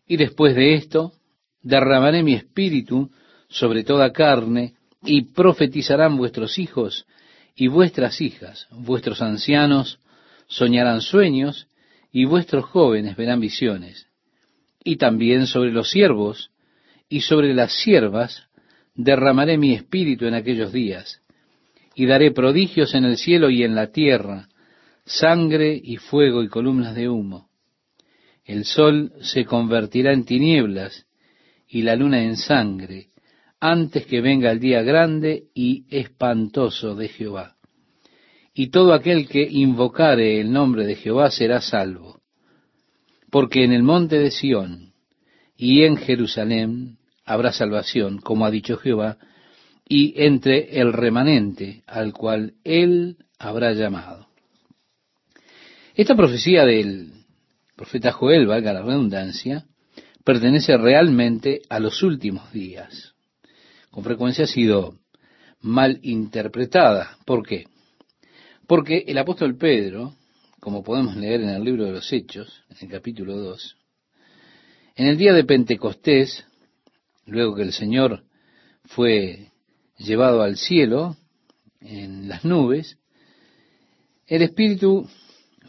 [0.08, 1.14] Y después de esto,
[1.62, 3.10] derramaré mi espíritu
[3.48, 4.76] sobre toda carne,
[5.06, 7.06] y profetizarán vuestros hijos
[7.56, 10.00] y vuestras hijas, vuestros ancianos
[10.48, 11.68] soñarán sueños,
[12.12, 14.08] y vuestros jóvenes verán visiones.
[14.84, 16.52] Y también sobre los siervos
[17.10, 18.48] y sobre las siervas
[18.94, 21.22] derramaré mi espíritu en aquellos días,
[21.94, 24.48] y daré prodigios en el cielo y en la tierra,
[25.06, 27.50] sangre y fuego y columnas de humo.
[28.46, 31.06] El sol se convertirá en tinieblas
[31.68, 33.10] y la luna en sangre,
[33.72, 37.56] antes que venga el día grande y espantoso de Jehová.
[38.54, 42.22] Y todo aquel que invocare el nombre de Jehová será salvo.
[43.30, 44.94] Porque en el monte de Sión
[45.58, 49.18] y en Jerusalén habrá salvación, como ha dicho Jehová,
[49.88, 54.28] y entre el remanente al cual él habrá llamado.
[55.96, 57.14] Esta profecía del
[57.76, 59.66] profeta Joel, valga la redundancia,
[60.24, 63.15] pertenece realmente a los últimos días.
[63.96, 65.00] Con frecuencia ha sido
[65.62, 67.18] mal interpretada.
[67.26, 67.64] ¿Por qué?
[68.68, 70.16] Porque el apóstol Pedro,
[70.60, 73.78] como podemos leer en el libro de los Hechos, en el capítulo 2,
[74.98, 76.46] en el día de Pentecostés,
[77.26, 78.26] luego que el Señor
[78.84, 79.54] fue
[79.98, 81.16] llevado al cielo
[81.80, 82.98] en las nubes,
[84.28, 85.08] el Espíritu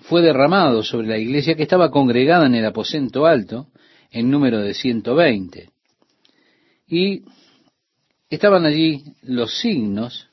[0.00, 3.68] fue derramado sobre la iglesia que estaba congregada en el aposento alto,
[4.10, 5.70] en número de 120.
[6.88, 7.22] Y
[8.30, 10.28] estaban allí los signos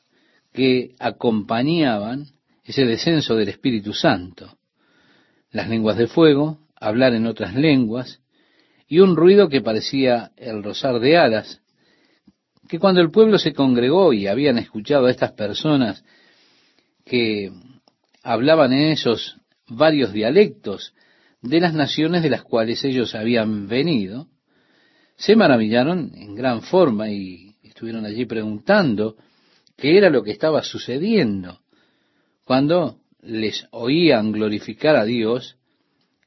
[0.51, 2.27] que acompañaban
[2.63, 4.57] ese descenso del Espíritu Santo.
[5.51, 8.21] Las lenguas de fuego, hablar en otras lenguas,
[8.87, 11.61] y un ruido que parecía el rozar de alas,
[12.67, 16.03] que cuando el pueblo se congregó y habían escuchado a estas personas
[17.05, 17.51] que
[18.23, 19.37] hablaban en esos
[19.67, 20.93] varios dialectos
[21.41, 24.27] de las naciones de las cuales ellos habían venido,
[25.17, 27.52] se maravillaron en gran forma y
[27.83, 29.17] estuvieron allí preguntando
[29.75, 31.59] qué era lo que estaba sucediendo
[32.45, 35.57] cuando les oían glorificar a Dios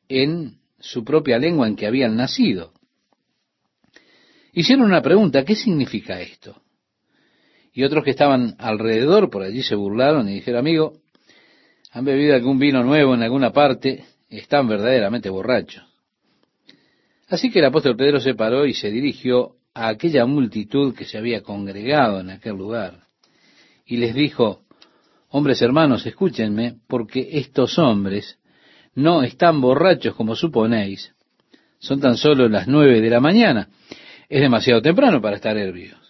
[0.07, 2.75] en su propia lengua en que habían nacido.
[4.53, 6.61] Hicieron una pregunta, ¿qué significa esto?
[7.73, 11.01] Y otros que estaban alrededor por allí se burlaron y dijeron, amigo,
[11.91, 15.85] han bebido algún vino nuevo en alguna parte, están verdaderamente borrachos.
[17.29, 21.19] Así que el apóstol Pedro se paró y se dirigió a aquella multitud que se
[21.19, 23.01] había congregado en aquel lugar
[23.85, 24.63] y les dijo,
[25.29, 28.39] hombres hermanos, escúchenme, porque estos hombres
[28.95, 31.15] no están borrachos como suponéis,
[31.79, 33.69] son tan solo las nueve de la mañana.
[34.31, 36.01] Es demasiado temprano para estar herbios.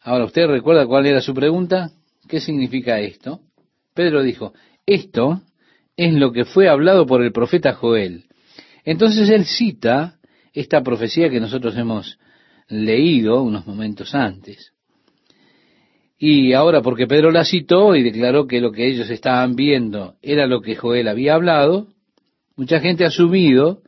[0.00, 1.90] Ahora, ¿usted recuerda cuál era su pregunta?
[2.28, 3.40] ¿Qué significa esto?
[3.92, 4.54] Pedro dijo,
[4.86, 5.42] esto
[5.96, 8.26] es lo que fue hablado por el profeta Joel.
[8.84, 10.20] Entonces él cita
[10.52, 12.18] esta profecía que nosotros hemos
[12.68, 14.72] leído unos momentos antes.
[16.18, 20.46] Y ahora, porque Pedro la citó y declaró que lo que ellos estaban viendo era
[20.46, 21.88] lo que Joel había hablado,
[22.56, 23.82] mucha gente ha asumido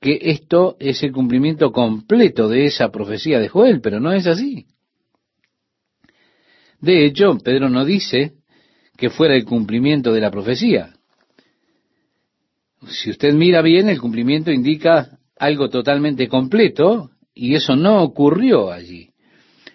[0.00, 4.66] que esto es el cumplimiento completo de esa profecía de Joel, pero no es así.
[6.80, 8.32] De hecho, Pedro no dice
[8.96, 10.94] que fuera el cumplimiento de la profecía.
[12.88, 19.10] Si usted mira bien, el cumplimiento indica algo totalmente completo y eso no ocurrió allí.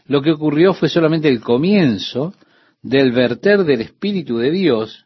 [0.06, 2.34] Lo que ocurrió fue solamente el comienzo
[2.82, 5.06] del verter del Espíritu de Dios,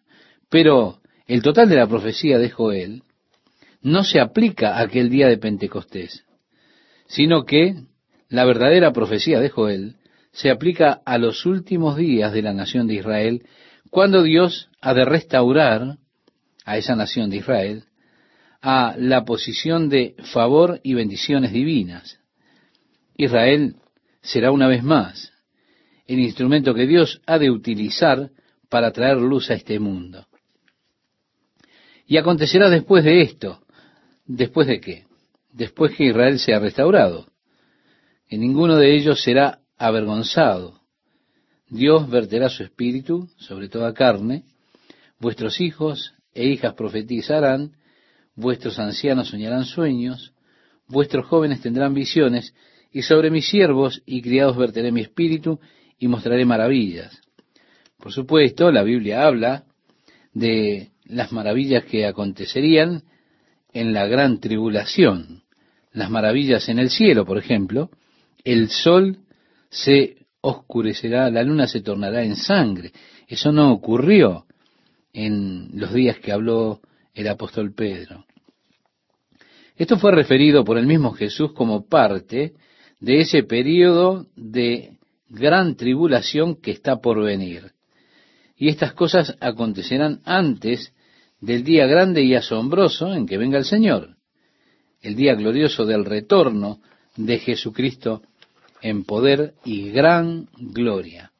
[0.49, 3.03] pero el total de la profecía de Joel
[3.81, 6.25] no se aplica a aquel día de Pentecostés,
[7.07, 7.75] sino que
[8.29, 9.95] la verdadera profecía de Joel
[10.31, 13.43] se aplica a los últimos días de la nación de Israel,
[13.89, 15.97] cuando Dios ha de restaurar
[16.63, 17.83] a esa nación de Israel
[18.61, 22.20] a la posición de favor y bendiciones divinas.
[23.15, 23.75] Israel
[24.21, 25.31] será una vez más
[26.07, 28.31] el instrumento que Dios ha de utilizar
[28.69, 30.25] para traer luz a este mundo.
[32.05, 33.61] Y acontecerá después de esto.
[34.25, 35.05] ¿Después de qué?
[35.51, 37.27] Después que Israel sea restaurado.
[38.27, 40.81] Que ninguno de ellos será avergonzado.
[41.69, 44.43] Dios verterá su espíritu sobre toda carne.
[45.19, 47.71] Vuestros hijos e hijas profetizarán.
[48.35, 50.33] Vuestros ancianos soñarán sueños.
[50.87, 52.53] Vuestros jóvenes tendrán visiones
[52.91, 55.59] y sobre mis siervos y criados verteré mi espíritu
[55.97, 57.21] y mostraré maravillas.
[57.97, 59.65] Por supuesto, la Biblia habla
[60.33, 63.03] de las maravillas que acontecerían
[63.73, 65.43] en la gran tribulación,
[65.93, 67.89] las maravillas en el cielo, por ejemplo,
[68.43, 69.19] el sol
[69.69, 72.91] se oscurecerá, la luna se tornará en sangre.
[73.27, 74.45] Eso no ocurrió
[75.13, 76.81] en los días que habló
[77.13, 78.25] el apóstol Pedro.
[79.75, 82.53] Esto fue referido por el mismo Jesús como parte
[83.01, 84.97] de ese periodo de
[85.27, 87.71] gran tribulación que está por venir.
[88.55, 90.93] Y estas cosas acontecerán antes
[91.39, 94.17] del día grande y asombroso en que venga el Señor,
[95.01, 96.79] el día glorioso del retorno
[97.17, 98.21] de Jesucristo
[98.81, 101.31] en poder y gran gloria.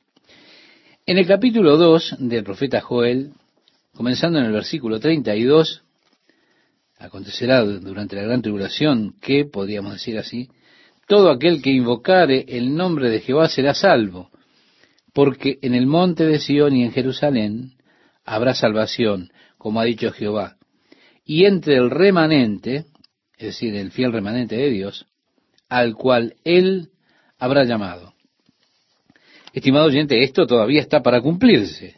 [1.06, 3.34] En el capítulo 2 del profeta Joel,
[3.94, 5.84] comenzando en el versículo 32,
[6.98, 10.50] acontecerá durante la gran tribulación que, podríamos decir así,
[11.12, 14.30] todo aquel que invocare el nombre de Jehová será salvo,
[15.12, 17.74] porque en el monte de Sión y en Jerusalén
[18.24, 20.56] habrá salvación, como ha dicho Jehová.
[21.26, 22.86] Y entre el remanente,
[23.38, 25.06] es decir, el fiel remanente de Dios,
[25.68, 26.92] al cual él
[27.38, 28.14] habrá llamado.
[29.52, 31.98] Estimado oyente, esto todavía está para cumplirse.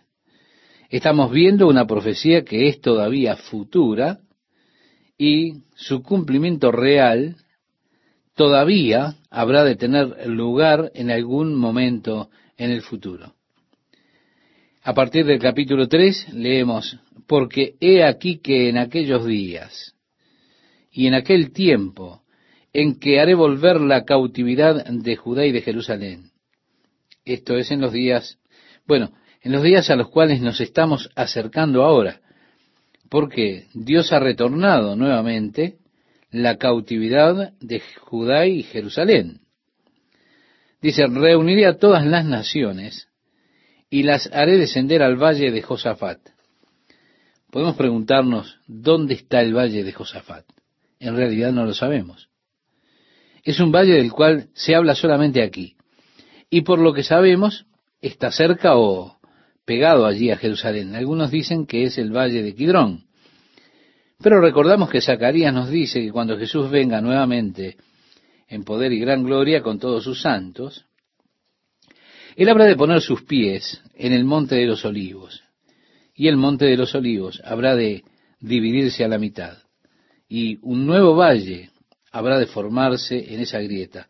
[0.90, 4.22] Estamos viendo una profecía que es todavía futura
[5.20, 7.36] y su cumplimiento real
[8.36, 13.34] todavía habrá de tener lugar en algún momento en el futuro.
[14.84, 19.96] A partir del capítulo 3 leemos, porque he aquí que en aquellos días
[20.92, 22.22] y en aquel tiempo
[22.74, 26.32] en que haré volver la cautividad de Judá y de Jerusalén.
[27.24, 28.40] Esto es en los días,
[28.86, 32.20] bueno, en los días a los cuales nos estamos acercando ahora,
[33.10, 35.78] porque Dios ha retornado nuevamente
[36.34, 39.42] la cautividad de Judá y Jerusalén.
[40.82, 43.08] Dice, reuniré a todas las naciones
[43.90, 46.20] y las haré descender al valle de Josafat.
[47.52, 50.44] Podemos preguntarnos, ¿dónde está el valle de Josafat?
[51.00, 52.30] En realidad no lo sabemos.
[53.44, 55.76] Es un valle del cual se habla solamente aquí.
[56.50, 57.68] Y por lo que sabemos,
[58.02, 59.20] está cerca o
[59.66, 60.96] pegado allí a Jerusalén.
[60.96, 63.06] Algunos dicen que es el valle de Kidrón.
[64.22, 67.78] Pero recordamos que Zacarías nos dice que cuando Jesús venga nuevamente
[68.48, 70.86] en poder y gran gloria con todos sus santos,
[72.36, 75.44] él habrá de poner sus pies en el monte de los olivos,
[76.16, 78.04] y el monte de los olivos habrá de
[78.40, 79.58] dividirse a la mitad,
[80.28, 81.70] y un nuevo valle
[82.12, 84.08] habrá de formarse en esa grieta.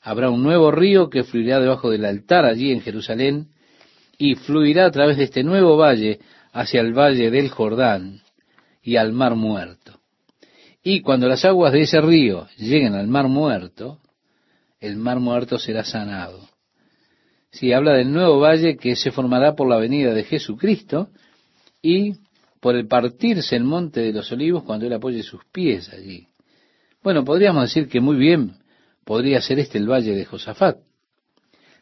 [0.00, 3.48] Habrá un nuevo río que fluirá debajo del altar allí en Jerusalén,
[4.18, 6.20] y fluirá a través de este nuevo valle
[6.52, 8.22] hacia el valle del Jordán
[8.86, 10.00] y al mar muerto.
[10.82, 13.98] Y cuando las aguas de ese río lleguen al mar muerto,
[14.80, 16.48] el mar muerto será sanado
[17.56, 21.08] si habla del nuevo valle que se formará por la venida de Jesucristo
[21.80, 22.16] y
[22.60, 26.28] por el partirse el monte de los olivos cuando Él apoye sus pies allí.
[27.02, 28.56] Bueno, podríamos decir que muy bien
[29.04, 30.78] podría ser este el valle de Josafat.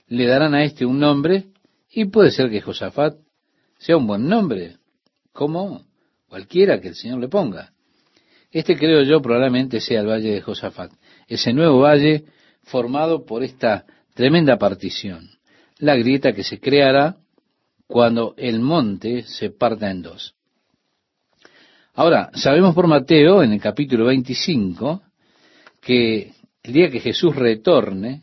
[0.06, 1.46] Le darán a este un nombre
[1.90, 3.16] y puede ser que Josafat
[3.78, 4.76] sea un buen nombre,
[5.32, 5.82] como
[6.34, 7.70] cualquiera que el Señor le ponga.
[8.50, 10.90] Este creo yo probablemente sea el valle de Josafat,
[11.28, 12.24] ese nuevo valle
[12.64, 15.30] formado por esta tremenda partición
[15.78, 17.18] la grieta que se creará
[17.86, 20.34] cuando el monte se parta en dos.
[21.94, 25.02] Ahora, sabemos por Mateo, en el capítulo 25,
[25.80, 26.32] que
[26.64, 28.22] el día que Jesús retorne,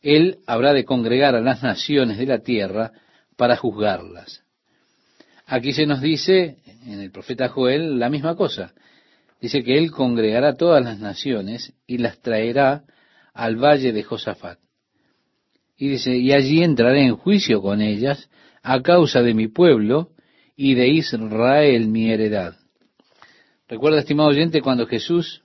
[0.00, 2.92] Él habrá de congregar a las naciones de la tierra
[3.36, 4.44] para juzgarlas.
[5.44, 8.72] Aquí se nos dice, en el profeta Joel, la misma cosa.
[9.40, 12.84] Dice que Él congregará todas las naciones y las traerá
[13.32, 14.58] al valle de Josafat.
[15.76, 18.28] Y dice, y allí entraré en juicio con ellas
[18.62, 20.10] a causa de mi pueblo
[20.56, 22.56] y de Israel mi heredad.
[23.68, 25.42] Recuerda, estimado oyente, cuando Jesús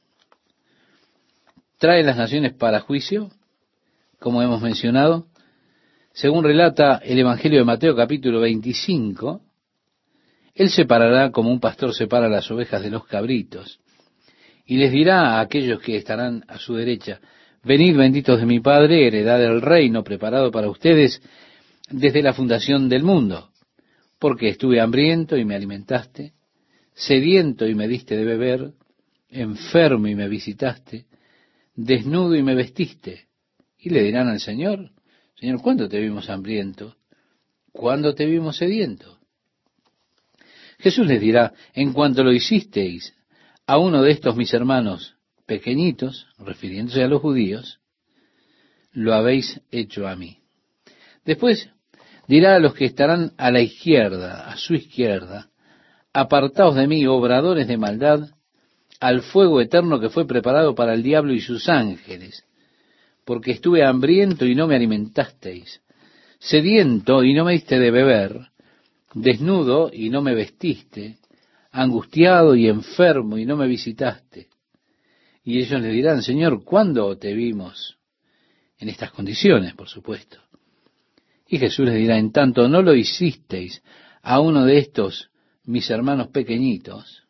[1.77, 3.29] trae las naciones para juicio,
[4.19, 5.27] como hemos mencionado,
[6.13, 9.41] según relata el Evangelio de Mateo capítulo 25,
[10.53, 13.79] Él separará como un pastor separa las ovejas de los cabritos,
[14.65, 17.19] y les dirá a aquellos que estarán a su derecha,
[17.63, 21.21] Venid benditos de mi Padre, heredad del reino preparado para ustedes
[21.89, 23.51] desde la fundación del mundo,
[24.19, 26.33] porque estuve hambriento y me alimentaste,
[26.93, 28.73] sediento y me diste de beber,
[29.29, 31.05] enfermo y me visitaste,
[31.73, 33.27] desnudo y me vestiste.
[33.77, 34.91] Y le dirán al Señor,
[35.35, 36.97] Señor, ¿cuándo te vimos hambriento?
[37.71, 39.12] ¿Cuándo te vimos sediento?
[40.83, 43.15] Jesús les dirá, en cuanto lo hicisteis
[43.65, 45.15] a uno de estos mis hermanos
[45.45, 47.79] pequeñitos, refiriéndose a los judíos,
[48.91, 50.39] lo habéis hecho a mí.
[51.23, 51.69] Después
[52.27, 55.49] dirá a los que estarán a la izquierda, a su izquierda,
[56.11, 58.31] apartaos de mí, obradores de maldad,
[58.99, 62.43] al fuego eterno que fue preparado para el diablo y sus ángeles,
[63.23, 65.81] porque estuve hambriento y no me alimentasteis,
[66.39, 68.52] sediento y no me diste de beber,
[69.13, 71.17] desnudo y no me vestiste,
[71.71, 74.47] angustiado y enfermo y no me visitaste.
[75.43, 77.97] Y ellos le dirán, Señor, ¿cuándo te vimos?
[78.77, 80.37] En estas condiciones, por supuesto.
[81.47, 83.81] Y Jesús les dirá, en tanto no lo hicisteis
[84.21, 85.29] a uno de estos
[85.65, 87.23] mis hermanos pequeñitos,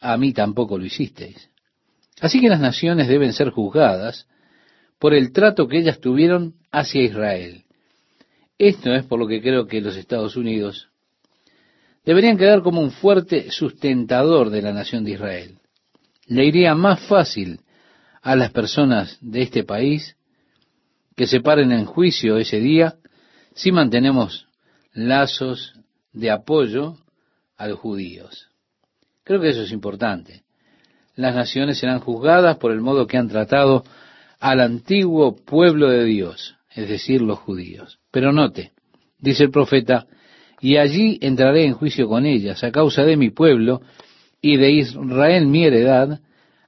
[0.00, 1.50] a mí tampoco lo hicisteis.
[2.20, 4.26] Así que las naciones deben ser juzgadas
[4.98, 7.64] por el trato que ellas tuvieron hacia Israel.
[8.60, 10.90] Esto es por lo que creo que los Estados Unidos
[12.04, 15.58] deberían quedar como un fuerte sustentador de la nación de Israel.
[16.26, 17.60] Le iría más fácil
[18.20, 20.14] a las personas de este país
[21.16, 22.96] que se paren en juicio ese día
[23.54, 24.46] si mantenemos
[24.92, 25.72] lazos
[26.12, 26.98] de apoyo
[27.56, 28.50] a los judíos.
[29.24, 30.42] Creo que eso es importante.
[31.16, 33.84] Las naciones serán juzgadas por el modo que han tratado
[34.38, 37.98] al antiguo pueblo de Dios, es decir, los judíos.
[38.10, 38.72] Pero note,
[39.18, 40.06] dice el profeta,
[40.60, 43.80] y allí entraré en juicio con ellas a causa de mi pueblo
[44.40, 46.20] y de Israel mi heredad,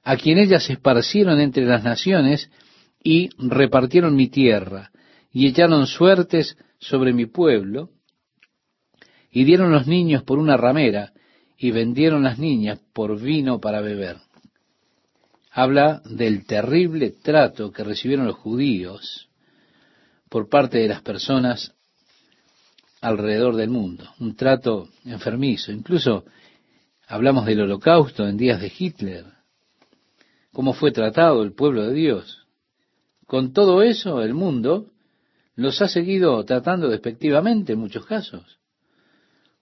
[0.03, 2.49] a quien ellas esparcieron entre las naciones
[3.01, 4.91] y repartieron mi tierra,
[5.31, 7.89] y echaron suertes sobre mi pueblo,
[9.31, 11.13] y dieron los niños por una ramera,
[11.57, 14.17] y vendieron las niñas por vino para beber.
[15.51, 19.29] Habla del terrible trato que recibieron los judíos
[20.33, 21.75] por parte de las personas
[23.01, 25.71] alrededor del mundo, un trato enfermizo.
[25.71, 26.25] Incluso
[27.05, 29.25] hablamos del holocausto en días de Hitler,
[30.51, 32.47] cómo fue tratado el pueblo de Dios.
[33.27, 34.87] Con todo eso, el mundo
[35.53, 38.57] los ha seguido tratando despectivamente en muchos casos.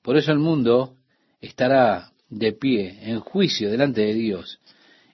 [0.01, 0.95] Por eso el mundo
[1.41, 4.61] estará de pie en juicio delante de Dios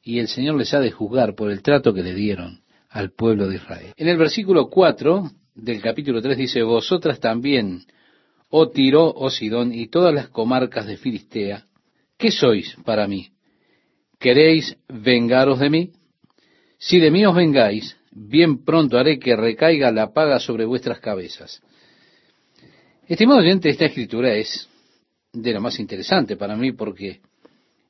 [0.03, 3.47] y el Señor les ha de juzgar por el trato que le dieron al pueblo
[3.47, 3.93] de Israel.
[3.97, 7.83] En el versículo 4 del capítulo 3 dice, Vosotras también,
[8.49, 11.65] oh Tiro, oh Sidón y todas las comarcas de Filistea,
[12.17, 13.31] ¿qué sois para mí?
[14.19, 15.91] ¿Queréis vengaros de mí?
[16.77, 21.61] Si de mí os vengáis, bien pronto haré que recaiga la paga sobre vuestras cabezas.
[23.07, 24.69] Estimado oyente, esta escritura es
[25.33, 27.19] de lo más interesante para mí porque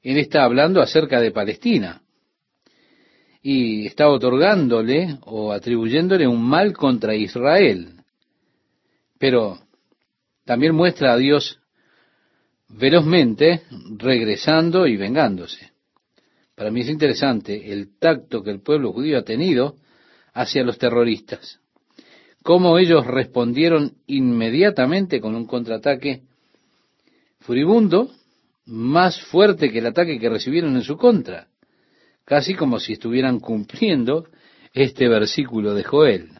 [0.04, 2.02] él está hablando acerca de Palestina
[3.42, 8.02] y está otorgándole o atribuyéndole un mal contra Israel.
[9.20, 9.60] Pero
[10.46, 11.60] también muestra a Dios
[12.70, 13.64] velozmente
[13.98, 15.72] regresando y vengándose.
[16.56, 19.76] Para mí es interesante el tacto que el pueblo judío ha tenido
[20.34, 21.60] hacia los terroristas.
[22.44, 26.22] Cómo ellos respondieron inmediatamente con un contraataque
[27.40, 28.10] furibundo,
[28.66, 31.48] más fuerte que el ataque que recibieron en su contra,
[32.28, 34.28] casi como si estuvieran cumpliendo
[34.74, 36.32] este versículo de Joel.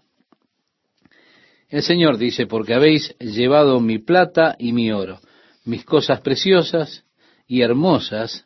[1.70, 5.22] El Señor dice, porque habéis llevado mi plata y mi oro,
[5.64, 7.06] mis cosas preciosas
[7.48, 8.46] y hermosas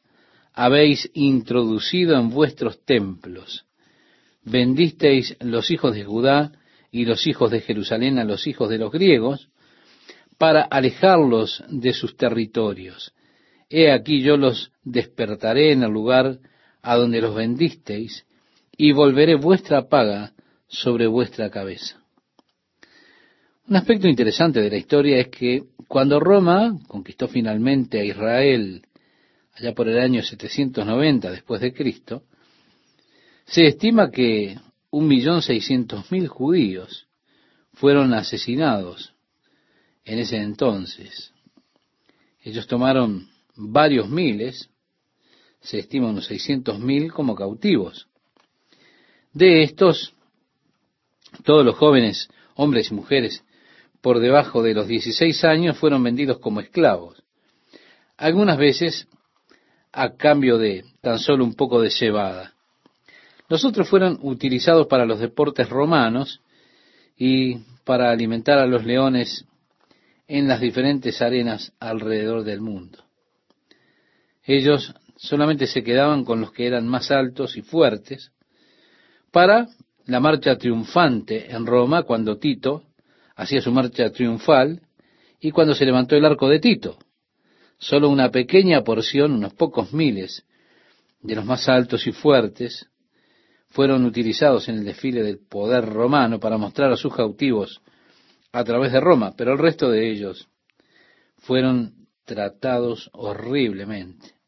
[0.54, 3.66] habéis introducido en vuestros templos.
[4.44, 6.52] Vendisteis los hijos de Judá
[6.92, 9.50] y los hijos de Jerusalén a los hijos de los griegos,
[10.38, 13.14] para alejarlos de sus territorios.
[13.68, 16.40] He aquí yo los despertaré en el lugar
[16.82, 18.26] a donde los vendisteis,
[18.76, 20.34] y volveré vuestra paga
[20.68, 22.02] sobre vuestra cabeza.
[23.68, 28.82] Un aspecto interesante de la historia es que cuando Roma conquistó finalmente a Israel,
[29.54, 32.24] allá por el año 790 después de Cristo,
[33.46, 34.58] se estima que
[34.90, 37.08] un millón seiscientos mil judíos
[37.74, 39.14] fueron asesinados
[40.06, 41.32] en ese entonces.
[42.44, 44.70] Ellos tomaron varios miles,
[45.62, 48.08] se estima unos 600 mil como cautivos.
[49.34, 50.14] De estos,
[51.44, 53.44] todos los jóvenes, hombres y mujeres,
[54.02, 57.24] por debajo de los 16 años fueron vendidos como esclavos.
[58.18, 59.08] Algunas veces
[59.92, 62.54] a cambio de tan solo un poco de cebada.
[63.48, 66.42] Los otros fueron utilizados para los deportes romanos
[67.18, 69.46] y para alimentar a los leones
[70.28, 73.04] en las diferentes arenas alrededor del mundo.
[74.44, 78.32] Ellos solamente se quedaban con los que eran más altos y fuertes
[79.32, 79.68] para
[80.08, 82.86] la marcha triunfante en Roma cuando Tito
[83.36, 84.82] hacía su marcha triunfal
[85.40, 86.98] y cuando se levantó el arco de Tito.
[87.78, 90.44] Solo una pequeña porción, unos pocos miles
[91.22, 92.88] de los más altos y fuertes,
[93.70, 97.80] fueron utilizados en el desfile del poder romano para mostrar a sus cautivos
[98.52, 100.50] a través de Roma, pero el resto de ellos
[101.38, 104.41] fueron tratados horriblemente.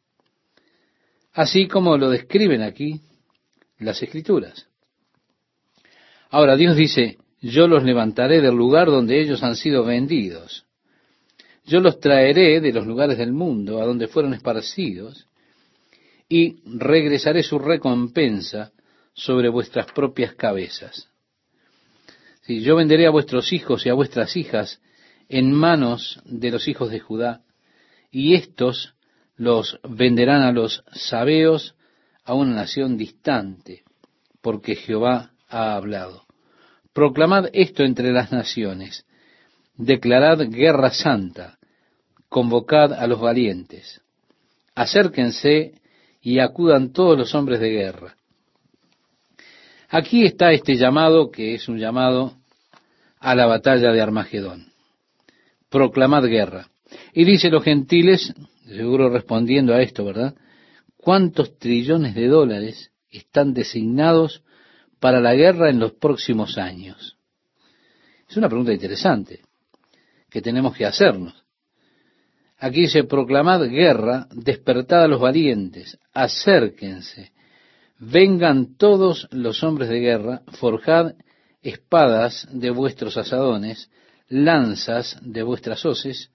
[1.34, 3.02] Así como lo describen aquí
[3.80, 4.68] las escrituras.
[6.30, 10.66] Ahora Dios dice, yo los levantaré del lugar donde ellos han sido vendidos.
[11.66, 15.28] Yo los traeré de los lugares del mundo a donde fueron esparcidos,
[16.30, 18.72] y regresaré su recompensa
[19.14, 21.10] sobre vuestras propias cabezas.
[22.48, 24.82] Yo venderé a vuestros hijos y a vuestras hijas
[25.30, 27.42] en manos de los hijos de Judá,
[28.12, 28.96] y éstos
[29.36, 31.76] los venderán a los sabeos
[32.24, 33.84] a una nación distante,
[34.42, 36.26] porque Jehová ha hablado.
[36.94, 39.06] Proclamad esto entre las naciones,
[39.76, 41.58] declarad guerra santa,
[42.30, 44.02] convocad a los valientes,
[44.76, 45.74] acérquense
[46.22, 48.16] y acudan todos los hombres de guerra.
[49.90, 52.34] Aquí está este llamado que es un llamado
[53.20, 54.72] a la batalla de Armagedón.
[55.70, 56.68] Proclamad guerra.
[57.14, 58.34] Y dice los gentiles,
[58.76, 60.36] seguro respondiendo a esto, ¿verdad?
[60.98, 64.44] ¿Cuántos trillones de dólares están designados
[65.00, 67.18] para la guerra en los próximos años?
[68.30, 69.42] Es una pregunta interesante
[70.30, 71.44] que tenemos que hacernos.
[72.58, 77.34] Aquí dice, proclamad guerra, despertad a los valientes, acérquense,
[78.00, 81.14] vengan todos los hombres de guerra, forjad
[81.62, 83.90] espadas de vuestros asadones,
[84.30, 86.32] lanzas de vuestras hoces,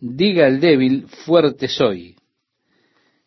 [0.00, 2.16] diga el débil, fuerte soy.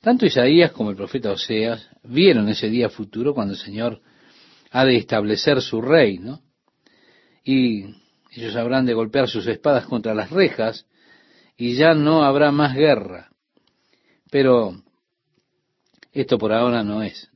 [0.02, 4.02] Tanto Isaías como el profeta Oseas vieron ese día futuro cuando el Señor
[4.72, 6.42] ha de establecer su reino
[7.44, 7.86] y
[8.32, 10.86] ellos habrán de golpear sus espadas contra las rejas
[11.56, 13.30] y ya no habrá más guerra.
[14.32, 14.76] Pero
[16.12, 17.30] esto por ahora no es.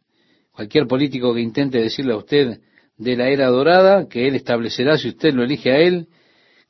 [0.52, 2.60] Cualquier político que intente decirle a usted
[2.98, 6.08] de la era dorada, que él establecerá si usted lo elige a él,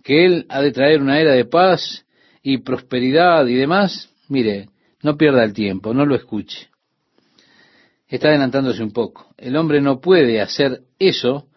[0.04, 2.06] que él ha de traer una era de paz
[2.50, 4.70] y prosperidad y demás, mire,
[5.02, 6.70] no pierda el tiempo, no lo escuche.
[8.08, 9.34] Está adelantándose un poco.
[9.36, 11.50] El hombre no puede hacer eso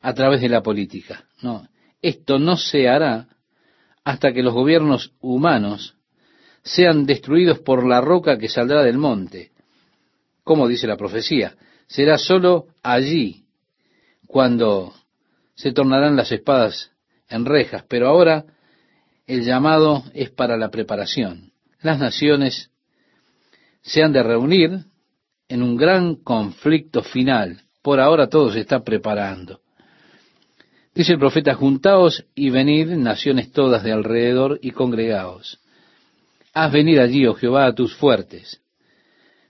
[0.00, 1.26] a través de la política.
[1.42, 1.68] No,
[2.00, 3.28] esto no se hará
[4.04, 5.96] hasta que los gobiernos humanos
[6.62, 9.50] sean destruidos por la roca que saldrá del monte.
[10.44, 11.56] Como dice la profecía,
[11.86, 13.44] será sólo allí
[14.26, 14.94] cuando
[15.54, 16.90] se tornarán las espadas
[17.28, 18.46] en rejas, pero ahora
[19.26, 21.52] el llamado es para la preparación.
[21.80, 22.70] Las naciones
[23.82, 24.84] se han de reunir
[25.48, 27.62] en un gran conflicto final.
[27.82, 29.60] Por ahora todo se está preparando.
[30.94, 35.58] Dice el profeta, juntaos y venid, naciones todas de alrededor, y congregaos.
[36.52, 38.60] Haz venir allí, oh Jehová, a tus fuertes.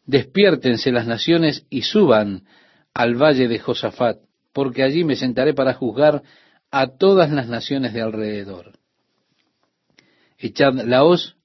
[0.06, 2.44] Despiértense las naciones y suban
[2.94, 4.18] al valle de Josafat,
[4.52, 6.22] porque allí me sentaré para juzgar
[6.70, 8.72] a todas las naciones de alrededor.
[10.42, 11.36] Echad la hoz,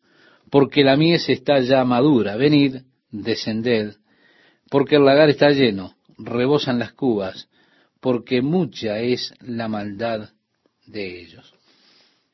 [0.50, 2.36] porque la mies está ya madura.
[2.36, 2.78] Venid,
[3.12, 3.96] descended,
[4.72, 7.48] porque el lagar está lleno, rebosan las cubas,
[8.02, 10.32] porque mucha es la maldad
[10.88, 11.54] de ellos.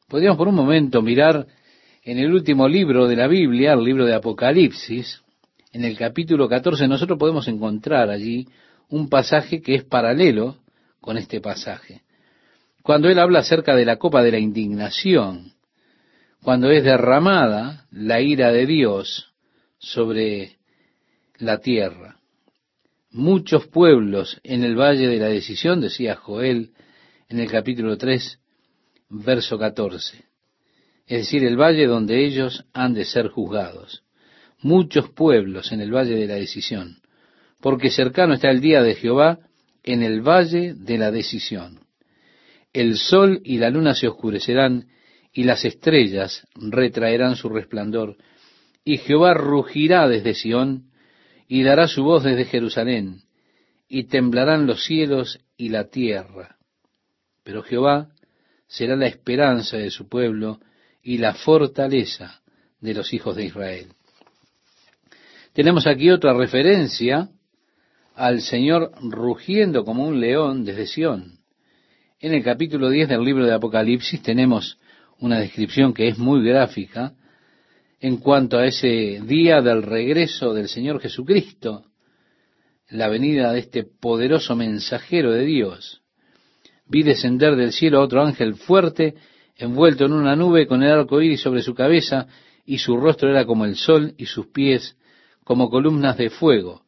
[0.07, 1.47] Podríamos por un momento mirar
[2.03, 5.21] en el último libro de la Biblia, el libro de Apocalipsis,
[5.73, 8.47] en el capítulo 14, nosotros podemos encontrar allí
[8.89, 10.57] un pasaje que es paralelo
[11.01, 12.03] con este pasaje.
[12.83, 15.52] Cuando él habla acerca de la copa de la indignación,
[16.43, 19.33] cuando es derramada la ira de Dios
[19.79, 20.57] sobre
[21.39, 22.17] la tierra
[23.13, 26.71] muchos pueblos en el valle de la decisión, decía Joel
[27.29, 28.39] en el capítulo 3,
[29.09, 30.25] verso 14.
[31.05, 34.03] Es decir, el valle donde ellos han de ser juzgados.
[34.61, 36.97] Muchos pueblos en el valle de la decisión,
[37.61, 39.39] porque cercano está el día de Jehová
[39.83, 41.81] en el valle de la decisión.
[42.71, 44.87] El sol y la luna se oscurecerán
[45.33, 48.17] y las estrellas retraerán su resplandor,
[48.85, 50.91] y Jehová rugirá desde Sión
[51.47, 53.21] y dará su voz desde Jerusalén,
[53.87, 56.57] y temblarán los cielos y la tierra.
[57.43, 58.09] Pero Jehová
[58.67, 60.59] será la esperanza de su pueblo
[61.01, 62.41] y la fortaleza
[62.79, 63.87] de los hijos de Israel.
[65.53, 67.29] Tenemos aquí otra referencia
[68.15, 71.39] al Señor rugiendo como un león desde Sión.
[72.19, 74.79] En el capítulo 10 del libro de Apocalipsis tenemos
[75.23, 77.13] una descripción que es muy gráfica
[78.01, 81.85] en cuanto a ese día del regreso del Señor Jesucristo,
[82.89, 86.01] la venida de este poderoso mensajero de Dios.
[86.87, 89.15] Vi descender del cielo a otro ángel fuerte,
[89.55, 92.27] envuelto en una nube con el arco iris sobre su cabeza,
[92.65, 94.97] y su rostro era como el sol y sus pies
[95.45, 96.81] como columnas de fuego.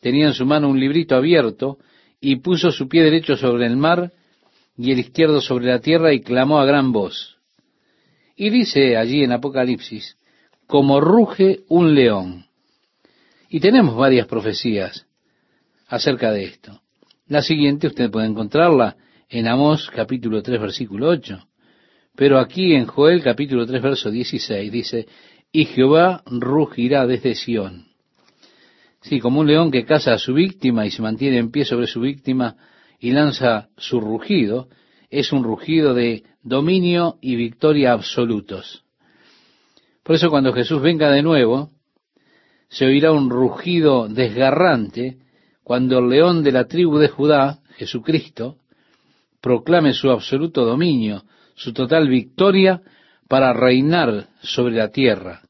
[0.00, 1.76] Tenía en su mano un librito abierto,
[2.18, 4.10] y puso su pie derecho sobre el mar
[4.74, 7.37] y el izquierdo sobre la tierra, y clamó a gran voz.
[8.40, 10.16] Y dice allí en Apocalipsis,
[10.68, 12.46] como ruge un león.
[13.50, 15.06] Y tenemos varias profecías
[15.88, 16.80] acerca de esto.
[17.26, 18.96] La siguiente usted puede encontrarla
[19.28, 21.48] en Amós capítulo 3 versículo 8.
[22.14, 25.08] Pero aquí en Joel capítulo 3 verso 16 dice,
[25.50, 27.88] y Jehová rugirá desde Sión.
[29.00, 31.88] Sí, como un león que caza a su víctima y se mantiene en pie sobre
[31.88, 32.54] su víctima
[33.00, 34.68] y lanza su rugido,
[35.10, 38.84] es un rugido de dominio y victoria absolutos.
[40.02, 41.70] Por eso cuando Jesús venga de nuevo,
[42.68, 45.18] se oirá un rugido desgarrante
[45.62, 48.56] cuando el león de la tribu de Judá, Jesucristo,
[49.40, 51.24] proclame su absoluto dominio,
[51.54, 52.82] su total victoria
[53.28, 55.42] para reinar sobre la tierra.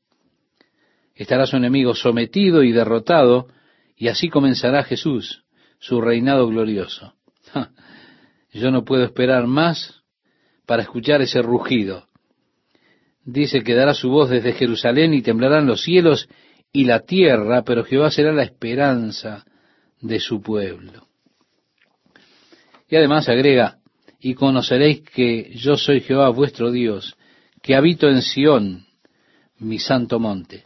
[1.14, 3.48] Estará su enemigo sometido y derrotado,
[3.96, 5.44] y así comenzará Jesús,
[5.78, 7.14] su reinado glorioso.
[8.52, 10.02] Yo no puedo esperar más
[10.66, 12.08] para escuchar ese rugido.
[13.24, 16.28] Dice que dará su voz desde Jerusalén y temblarán los cielos
[16.72, 19.44] y la tierra, pero Jehová será la esperanza
[20.00, 21.06] de su pueblo.
[22.88, 23.78] Y además agrega,
[24.20, 27.16] y conoceréis que yo soy Jehová vuestro Dios,
[27.62, 28.86] que habito en Sión,
[29.58, 30.64] mi santo monte.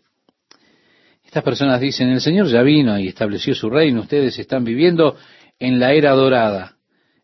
[1.25, 5.17] Estas personas dicen, el Señor ya vino y estableció su reino, ustedes están viviendo
[5.59, 6.72] en la era dorada.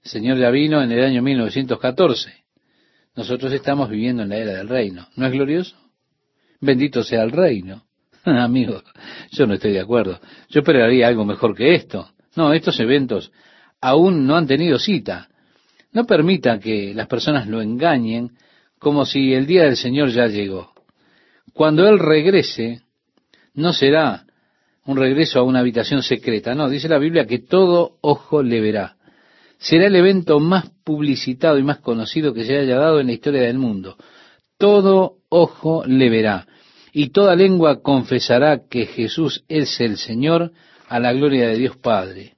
[0.09, 2.33] El Señor ya vino en el año 1914.
[3.15, 5.07] Nosotros estamos viviendo en la era del reino.
[5.17, 5.77] ¿No es glorioso?
[6.63, 7.85] Bendito sea el reino.
[8.25, 8.83] Amigo,
[9.33, 10.19] yo no estoy de acuerdo.
[10.49, 12.09] Yo esperaría algo mejor que esto.
[12.37, 13.31] No, estos eventos
[13.83, 15.29] aún no han tenido cita.
[15.93, 18.31] No permita que las personas lo engañen
[18.79, 20.73] como si el día del Señor ya llegó.
[21.53, 22.81] Cuando Él regrese,
[23.53, 24.25] no será
[24.87, 28.98] un regreso a una habitación secreta, no, dice la Biblia que todo ojo le verá.
[29.59, 33.43] Será el evento más publicitado y más conocido que se haya dado en la historia
[33.43, 33.97] del mundo.
[34.57, 36.47] Todo ojo le verá
[36.93, 40.53] y toda lengua confesará que Jesús es el Señor
[40.89, 42.35] a la gloria de Dios Padre.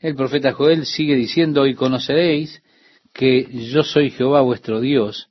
[0.00, 2.62] El profeta Joel sigue diciendo, y conoceréis
[3.12, 5.28] que yo soy Jehová vuestro Dios,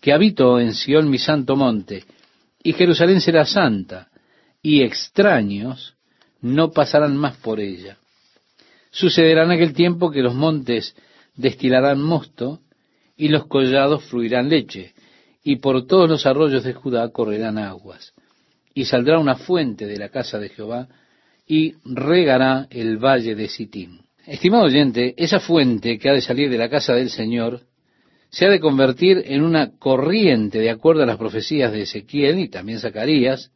[0.00, 2.04] que habito en Sión mi santo monte,
[2.62, 4.08] y Jerusalén será santa,
[4.62, 5.94] y extraños
[6.40, 7.98] no pasarán más por ella.
[8.92, 10.94] Sucederá en aquel tiempo que los montes
[11.34, 12.60] destilarán mosto,
[13.16, 14.92] y los collados fluirán leche,
[15.42, 18.12] y por todos los arroyos de Judá correrán aguas.
[18.74, 20.88] Y saldrá una fuente de la casa de Jehová,
[21.46, 24.02] y regará el valle de Sitín.
[24.26, 27.62] Estimado oyente, esa fuente que ha de salir de la casa del Señor
[28.30, 32.48] se ha de convertir en una corriente de acuerdo a las profecías de Ezequiel y
[32.48, 33.50] también Zacarías,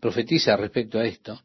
[0.00, 1.40] profetiza respecto a esto,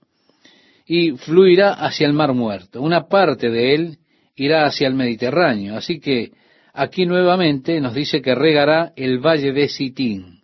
[0.87, 2.81] y fluirá hacia el mar muerto.
[2.81, 3.97] Una parte de él
[4.35, 6.31] irá hacia el Mediterráneo, así que
[6.73, 10.41] aquí nuevamente nos dice que regará el valle de Sitín.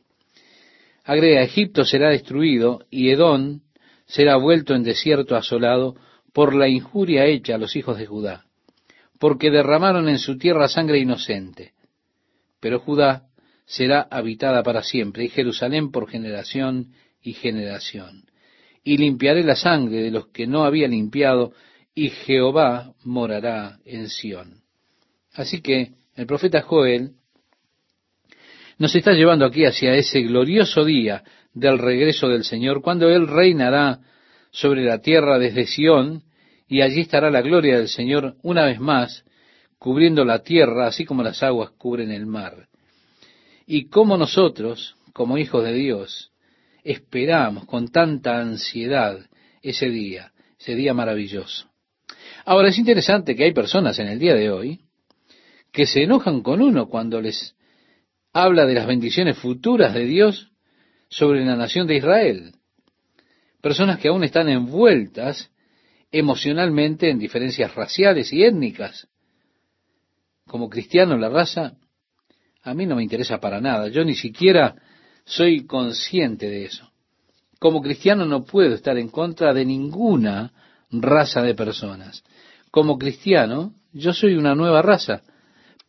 [1.05, 3.61] Agrega, Egipto será destruido y Edón
[4.05, 5.95] será vuelto en desierto asolado
[6.33, 8.45] por la injuria hecha a los hijos de Judá,
[9.19, 11.71] porque derramaron en su tierra sangre inocente.
[12.59, 13.27] Pero Judá
[13.65, 18.25] será habitada para siempre y Jerusalén por generación y generación.
[18.83, 21.53] Y limpiaré la sangre de los que no había limpiado
[21.95, 24.61] y Jehová morará en Sión.
[25.33, 27.11] Así que el profeta Joel
[28.77, 31.23] nos está llevando aquí hacia ese glorioso día
[31.53, 33.99] del regreso del Señor, cuando Él reinará
[34.51, 36.23] sobre la tierra desde Sión,
[36.67, 39.23] y allí estará la gloria del Señor una vez más,
[39.77, 42.67] cubriendo la tierra, así como las aguas cubren el mar.
[43.67, 46.31] Y como nosotros, como hijos de Dios,
[46.83, 49.19] esperamos con tanta ansiedad
[49.61, 51.69] ese día, ese día maravilloso.
[52.45, 54.81] Ahora es interesante que hay personas en el día de hoy
[55.71, 57.55] que se enojan con uno cuando les
[58.33, 60.51] habla de las bendiciones futuras de Dios
[61.09, 62.53] sobre la nación de Israel.
[63.61, 65.51] Personas que aún están envueltas
[66.11, 69.07] emocionalmente en diferencias raciales y étnicas.
[70.45, 71.77] Como cristiano, la raza
[72.61, 73.89] a mí no me interesa para nada.
[73.89, 74.75] Yo ni siquiera
[75.25, 76.89] soy consciente de eso.
[77.59, 80.51] Como cristiano no puedo estar en contra de ninguna
[80.91, 82.23] raza de personas.
[82.71, 85.23] Como cristiano, yo soy una nueva raza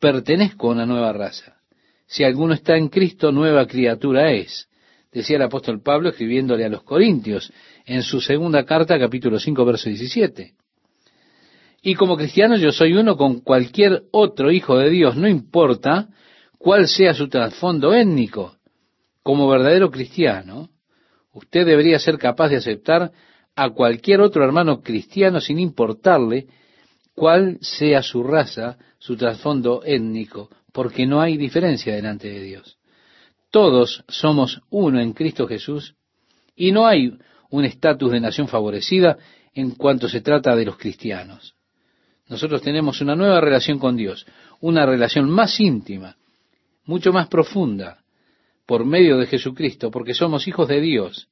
[0.05, 1.57] pertenezco a una nueva raza.
[2.07, 4.69] Si alguno está en Cristo, nueva criatura es,
[5.11, 7.51] decía el apóstol Pablo escribiéndole a los Corintios
[7.87, 10.53] en su segunda carta, capítulo 5, verso 17.
[11.81, 16.09] Y como cristiano yo soy uno con cualquier otro hijo de Dios, no importa
[16.59, 18.57] cuál sea su trasfondo étnico.
[19.25, 20.69] Como verdadero cristiano,
[21.33, 23.11] usted debería ser capaz de aceptar
[23.57, 26.47] a cualquier otro hermano cristiano sin importarle
[27.15, 32.77] cuál sea su raza, su trasfondo étnico, porque no hay diferencia delante de Dios.
[33.51, 35.95] Todos somos uno en Cristo Jesús
[36.55, 37.17] y no hay
[37.49, 39.17] un estatus de nación favorecida
[39.55, 41.55] en cuanto se trata de los cristianos.
[42.29, 44.27] Nosotros tenemos una nueva relación con Dios,
[44.61, 46.15] una relación más íntima,
[46.85, 48.04] mucho más profunda,
[48.67, 51.29] por medio de Jesucristo, porque somos hijos de Dios,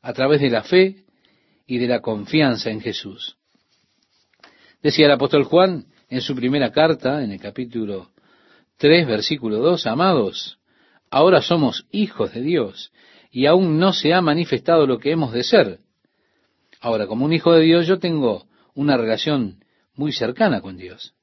[0.00, 1.04] a través de la fe
[1.66, 3.36] y de la confianza en Jesús.
[4.82, 8.10] Decía el apóstol Juan en su primera carta, en el capítulo
[8.78, 10.58] 3, versículo 2, amados,
[11.10, 12.92] ahora somos hijos de Dios
[13.30, 15.78] y aún no se ha manifestado lo que hemos de ser.
[16.80, 21.14] Ahora, como un hijo de Dios, yo tengo una relación muy cercana con Dios.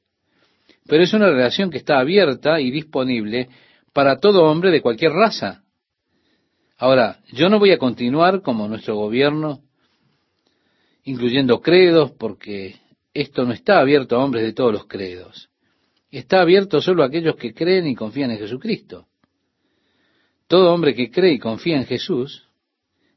[0.88, 3.50] Pero es una relación que está abierta y disponible
[3.94, 5.64] para todo hombre de cualquier raza.
[6.78, 9.61] Ahora, yo no voy a continuar como nuestro gobierno,
[11.03, 12.76] incluyendo credos, porque
[13.14, 15.49] esto no está abierto a hombres de todos los credos.
[16.11, 19.07] Está abierto solo a aquellos que creen y confían en Jesucristo.
[20.48, 22.48] Todo hombre que cree y confía en Jesús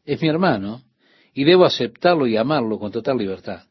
[0.04, 0.82] es mi hermano
[1.32, 3.62] y debo aceptarlo y amarlo con total libertad.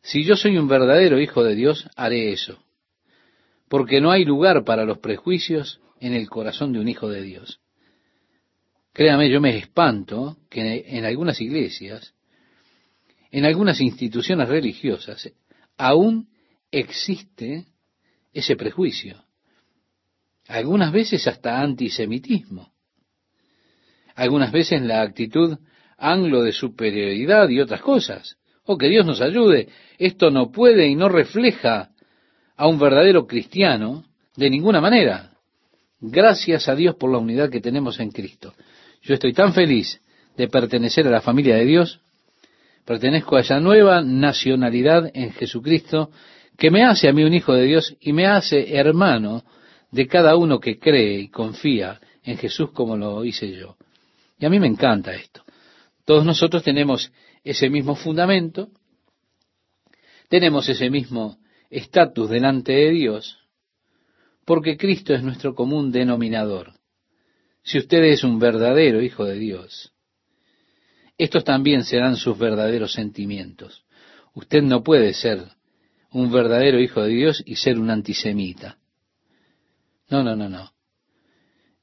[0.00, 2.62] Si yo soy un verdadero hijo de Dios, haré eso,
[3.68, 7.60] porque no hay lugar para los prejuicios en el corazón de un hijo de Dios.
[8.92, 12.14] Créame, yo me espanto que en algunas iglesias,
[13.30, 15.30] en algunas instituciones religiosas,
[15.76, 16.28] aún
[16.70, 17.66] existe
[18.32, 19.22] ese prejuicio.
[20.48, 22.72] Algunas veces hasta antisemitismo.
[24.14, 25.58] Algunas veces la actitud
[25.98, 28.36] anglo de superioridad y otras cosas.
[28.64, 29.68] Oh, que Dios nos ayude.
[29.98, 31.90] Esto no puede y no refleja
[32.56, 34.04] a un verdadero cristiano
[34.36, 35.35] de ninguna manera.
[36.00, 38.54] Gracias a Dios por la unidad que tenemos en Cristo.
[39.02, 40.00] Yo estoy tan feliz
[40.36, 42.00] de pertenecer a la familia de Dios,
[42.84, 46.10] pertenezco a esa nueva nacionalidad en Jesucristo
[46.58, 49.44] que me hace a mí un hijo de Dios y me hace hermano
[49.90, 53.76] de cada uno que cree y confía en Jesús como lo hice yo.
[54.38, 55.42] Y a mí me encanta esto.
[56.04, 57.10] Todos nosotros tenemos
[57.42, 58.68] ese mismo fundamento,
[60.28, 61.38] tenemos ese mismo
[61.70, 63.38] estatus delante de Dios,
[64.46, 66.72] porque Cristo es nuestro común denominador.
[67.62, 69.92] Si usted es un verdadero hijo de Dios,
[71.18, 73.84] estos también serán sus verdaderos sentimientos.
[74.34, 75.42] Usted no puede ser
[76.12, 78.78] un verdadero hijo de Dios y ser un antisemita.
[80.08, 80.72] No, no, no, no.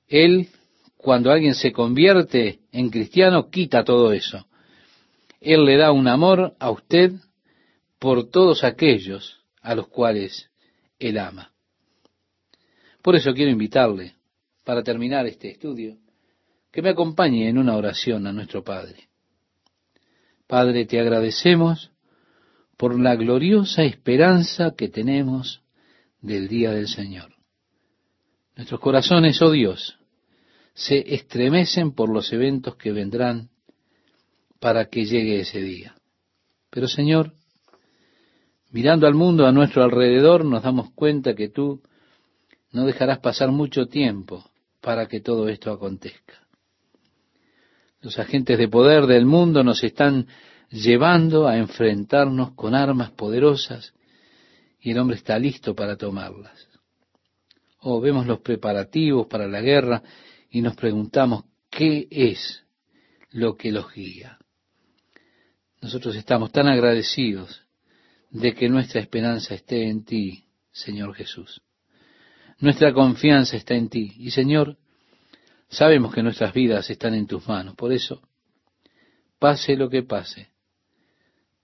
[0.07, 0.47] Él,
[0.95, 4.47] cuando alguien se convierte en cristiano, quita todo eso.
[5.41, 7.11] Él le da un amor a usted
[7.99, 10.49] por todos aquellos a los cuales
[10.97, 11.52] Él ama.
[13.03, 14.15] Por eso quiero invitarle,
[14.63, 15.97] para terminar este estudio,
[16.71, 19.09] que me acompañe en una oración a nuestro Padre.
[20.47, 21.91] Padre, te agradecemos
[22.77, 25.61] por la gloriosa esperanza que tenemos
[26.21, 27.35] del día del Señor.
[28.55, 29.99] Nuestros corazones, oh Dios,
[30.73, 33.49] se estremecen por los eventos que vendrán
[34.61, 35.95] para que llegue ese día.
[36.69, 37.33] Pero Señor,
[38.71, 41.81] mirando al mundo a nuestro alrededor, nos damos cuenta que tú
[42.73, 44.43] no dejarás pasar mucho tiempo
[44.81, 46.45] para que todo esto acontezca.
[48.01, 50.27] Los agentes de poder del mundo nos están
[50.69, 53.93] llevando a enfrentarnos con armas poderosas
[54.81, 56.67] y el hombre está listo para tomarlas.
[57.79, 60.03] O vemos los preparativos para la guerra
[60.49, 62.65] y nos preguntamos qué es
[63.31, 64.39] lo que los guía.
[65.81, 67.65] Nosotros estamos tan agradecidos
[68.31, 71.61] de que nuestra esperanza esté en ti, Señor Jesús.
[72.59, 74.13] Nuestra confianza está en ti.
[74.17, 74.77] Y Señor,
[75.69, 77.75] sabemos que nuestras vidas están en tus manos.
[77.75, 78.21] Por eso,
[79.39, 80.49] pase lo que pase,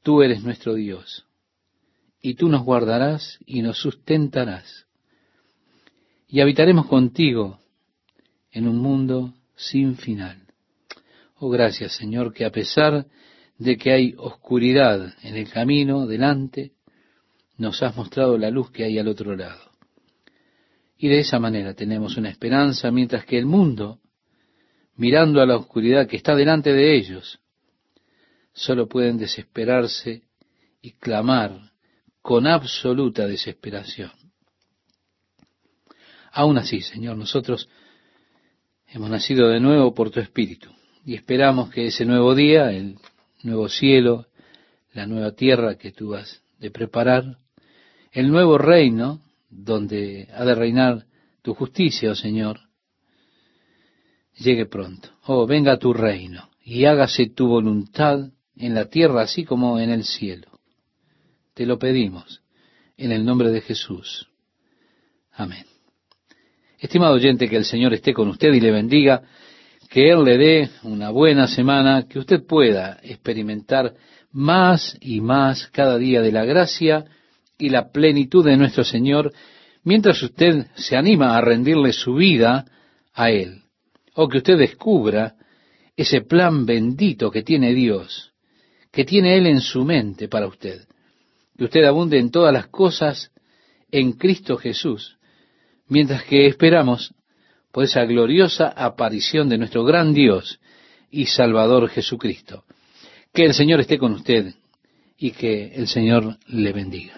[0.03, 1.25] tú eres nuestro Dios.
[2.21, 4.85] Y tú nos guardarás y nos sustentarás.
[6.27, 7.59] Y habitaremos contigo
[8.51, 10.45] en un mundo sin final.
[11.37, 13.07] Oh, gracias Señor, que a pesar
[13.57, 16.73] de que hay oscuridad en el camino delante,
[17.57, 19.68] nos has mostrado la luz que hay al otro lado.
[21.01, 24.01] Y de esa manera tenemos una esperanza, mientras que el mundo,
[24.97, 27.39] mirando a la oscuridad que está delante de ellos,
[28.51, 30.23] solo pueden desesperarse
[30.81, 31.71] y clamar
[32.21, 34.11] con absoluta desesperación.
[36.33, 37.69] Aún así, Señor, nosotros
[38.87, 40.69] hemos nacido de nuevo por tu Espíritu
[41.05, 42.97] y esperamos que ese nuevo día, el
[43.43, 44.27] nuevo cielo,
[44.91, 47.37] la nueva tierra que tú has de preparar,
[48.11, 51.05] el nuevo reino donde ha de reinar
[51.41, 52.59] tu justicia, oh Señor,
[54.37, 55.09] llegue pronto.
[55.25, 60.03] Oh, venga tu reino y hágase tu voluntad en la tierra así como en el
[60.03, 60.59] cielo.
[61.53, 62.41] Te lo pedimos
[62.97, 64.27] en el nombre de Jesús.
[65.33, 65.65] Amén.
[66.79, 69.23] Estimado oyente, que el Señor esté con usted y le bendiga,
[69.89, 73.95] que Él le dé una buena semana, que usted pueda experimentar
[74.31, 77.05] más y más cada día de la gracia
[77.59, 79.31] y la plenitud de nuestro Señor,
[79.83, 82.65] mientras usted se anima a rendirle su vida
[83.13, 83.63] a Él,
[84.15, 85.35] o que usted descubra
[85.95, 88.31] ese plan bendito que tiene Dios,
[88.91, 90.87] que tiene Él en su mente para usted.
[91.57, 93.31] Que usted abunde en todas las cosas
[93.91, 95.17] en Cristo Jesús,
[95.87, 97.13] mientras que esperamos
[97.71, 100.59] por esa gloriosa aparición de nuestro gran Dios
[101.11, 102.63] y Salvador Jesucristo.
[103.33, 104.53] Que el Señor esté con usted
[105.17, 107.17] y que el Señor le bendiga.